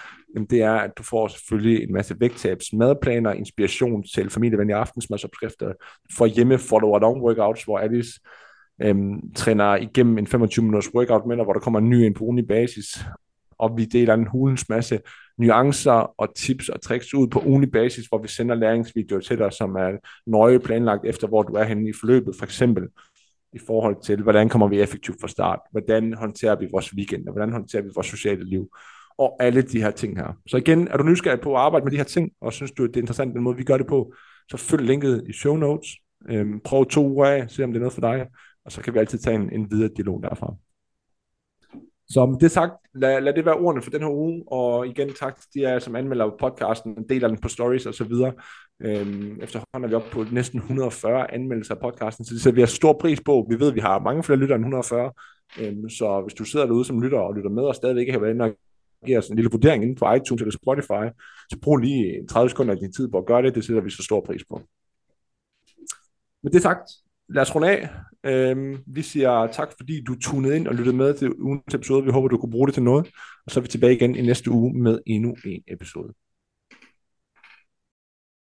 det 0.50 0.62
er, 0.62 0.74
at 0.74 0.90
du 0.98 1.02
får 1.02 1.28
selvfølgelig 1.28 1.82
en 1.82 1.92
masse 1.92 2.16
vægttabs, 2.20 2.72
madplaner, 2.72 3.32
inspiration 3.32 4.04
til 4.14 4.30
familievenlige 4.30 4.76
aftensmadsopskrifter, 4.76 5.72
for 6.16 6.26
hjemme 6.26 6.58
follow 6.58 6.94
along 6.94 7.22
workouts, 7.22 7.64
hvor 7.64 7.78
Alice 7.78 8.20
øhm, 8.82 9.32
træner 9.34 9.76
igennem 9.76 10.18
en 10.18 10.26
25 10.26 10.64
minutters 10.64 10.94
workout 10.94 11.26
med 11.26 11.36
dig, 11.36 11.44
hvor 11.44 11.52
der 11.52 11.60
kommer 11.60 11.78
en 11.78 11.90
ny 11.90 11.94
en 11.94 12.14
på 12.14 12.24
ugenlig 12.24 12.48
basis, 12.48 13.04
og 13.58 13.76
vi 13.76 13.84
deler 13.84 14.14
en 14.14 14.26
hulens 14.26 14.68
masse 14.68 15.00
nuancer 15.38 16.14
og 16.18 16.34
tips 16.36 16.68
og 16.68 16.82
tricks 16.82 17.14
ud 17.14 17.28
på 17.28 17.42
ugenlig 17.46 17.70
basis, 17.70 18.06
hvor 18.06 18.18
vi 18.18 18.28
sender 18.28 18.54
læringsvideoer 18.54 19.20
til 19.20 19.38
dig, 19.38 19.52
som 19.52 19.76
er 19.76 19.90
nøje 20.26 20.58
planlagt 20.58 21.04
efter, 21.04 21.28
hvor 21.28 21.42
du 21.42 21.52
er 21.52 21.64
henne 21.64 21.88
i 21.88 21.92
forløbet, 22.00 22.34
for 22.38 22.44
eksempel 22.44 22.88
i 23.52 23.58
forhold 23.66 24.02
til, 24.02 24.22
hvordan 24.22 24.48
kommer 24.48 24.68
vi 24.68 24.80
effektivt 24.80 25.20
fra 25.20 25.28
start, 25.28 25.58
hvordan 25.70 26.14
håndterer 26.14 26.56
vi 26.56 26.68
vores 26.72 26.94
weekend, 26.94 27.26
og 27.26 27.32
hvordan 27.32 27.52
håndterer 27.52 27.82
vi 27.82 27.88
vores 27.94 28.06
sociale 28.06 28.44
liv, 28.44 28.68
og 29.18 29.36
alle 29.40 29.62
de 29.62 29.82
her 29.82 29.90
ting 29.90 30.16
her. 30.18 30.36
Så 30.46 30.56
igen, 30.56 30.88
er 30.88 30.96
du 30.96 31.04
nysgerrig 31.04 31.40
på 31.40 31.54
at 31.54 31.60
arbejde 31.60 31.84
med 31.84 31.92
de 31.92 31.96
her 31.96 32.04
ting, 32.04 32.30
og 32.40 32.52
synes 32.52 32.70
du, 32.70 32.86
det 32.86 32.96
er 32.96 33.00
interessant 33.00 33.34
den 33.34 33.42
måde, 33.42 33.56
vi 33.56 33.64
gør 33.64 33.76
det 33.76 33.86
på, 33.86 34.12
så 34.50 34.56
følg 34.56 34.82
linket 34.82 35.24
i 35.28 35.32
show 35.32 35.56
notes, 35.56 35.88
øhm, 36.28 36.60
prøv 36.64 36.86
to 36.86 37.08
uger 37.08 37.26
af, 37.26 37.50
se 37.50 37.64
om 37.64 37.70
det 37.72 37.76
er 37.76 37.80
noget 37.80 37.92
for 37.92 38.00
dig, 38.00 38.26
og 38.64 38.72
så 38.72 38.80
kan 38.80 38.94
vi 38.94 38.98
altid 38.98 39.18
tage 39.18 39.36
en, 39.36 39.52
en 39.52 39.70
videre 39.70 39.90
dialog 39.96 40.22
derfra. 40.22 40.54
Så 42.08 42.26
med 42.26 42.38
det 42.38 42.50
sagt, 42.50 42.72
lad, 42.94 43.20
lad 43.20 43.32
det 43.32 43.44
være 43.44 43.54
ordene 43.54 43.82
for 43.82 43.90
den 43.90 44.00
her 44.00 44.10
uge, 44.10 44.44
og 44.46 44.86
igen 44.86 45.12
tak 45.20 45.36
til 45.40 45.48
de 45.54 45.68
af 45.68 45.82
som 45.82 45.96
anmelder 45.96 46.36
podcasten, 46.40 47.08
deler 47.08 47.28
den 47.28 47.38
på 47.38 47.48
stories 47.48 47.86
og 47.86 47.94
så 47.94 48.04
videre. 48.04 48.32
Øhm, 48.80 49.38
efterhånden 49.42 49.84
er 49.84 49.88
vi 49.88 49.94
oppe 49.94 50.10
på 50.10 50.24
næsten 50.32 50.58
140 50.58 51.34
anmeldelser 51.34 51.74
af 51.74 51.80
podcasten, 51.80 52.24
så 52.24 52.34
det 52.34 52.42
sætter 52.42 52.54
vi 52.54 52.60
har 52.60 52.66
stor 52.66 52.92
pris 52.92 53.20
på. 53.20 53.46
Vi 53.50 53.60
ved, 53.60 53.68
at 53.68 53.74
vi 53.74 53.80
har 53.80 53.98
mange 53.98 54.22
flere 54.22 54.38
lyttere 54.38 54.56
end 54.56 54.64
140, 54.64 55.12
øhm, 55.60 55.88
så 55.88 56.20
hvis 56.20 56.34
du 56.34 56.44
sidder 56.44 56.66
derude 56.66 56.84
som 56.84 57.02
lytter 57.02 57.18
og 57.18 57.34
lytter 57.34 57.50
med 57.50 57.62
og 57.62 57.74
stadigvæk 57.74 58.00
ikke 58.00 58.12
har 58.12 58.20
været 58.20 58.34
inde 58.34 58.44
og 58.44 58.56
giver 59.06 59.18
os 59.18 59.28
en 59.28 59.36
lille 59.36 59.50
vurdering 59.50 59.82
inden 59.82 59.98
for 59.98 60.14
iTunes 60.14 60.42
eller 60.42 60.52
Spotify, 60.52 61.06
så 61.50 61.58
brug 61.62 61.76
lige 61.76 62.26
30 62.26 62.50
sekunder 62.50 62.74
af 62.74 62.78
din 62.78 62.92
tid 62.92 63.08
på 63.08 63.18
at 63.18 63.26
gøre 63.26 63.42
det. 63.42 63.54
Det 63.54 63.64
sætter 63.64 63.82
vi 63.82 63.90
så 63.90 64.02
stor 64.02 64.20
pris 64.20 64.44
på. 64.44 64.62
Med 66.42 66.50
det 66.52 66.62
sagt, 66.62 66.90
lad 67.34 67.42
os 67.42 67.54
runde 67.54 67.70
af. 67.70 67.88
Øhm, 68.24 68.78
vi 68.86 69.02
siger 69.02 69.46
tak, 69.46 69.72
fordi 69.76 70.04
du 70.04 70.14
tunede 70.14 70.56
ind 70.56 70.68
og 70.68 70.74
lyttede 70.74 70.96
med 70.96 71.14
til 71.14 71.32
ugens 71.38 71.74
episode. 71.74 72.04
Vi 72.04 72.10
håber, 72.10 72.28
du 72.28 72.38
kunne 72.38 72.50
bruge 72.50 72.66
det 72.66 72.74
til 72.74 72.82
noget. 72.82 73.06
Og 73.46 73.50
så 73.50 73.60
er 73.60 73.62
vi 73.62 73.68
tilbage 73.68 73.94
igen 73.94 74.16
i 74.16 74.22
næste 74.22 74.50
uge 74.50 74.82
med 74.82 74.98
endnu 75.06 75.36
en 75.44 75.62
episode. 75.68 76.12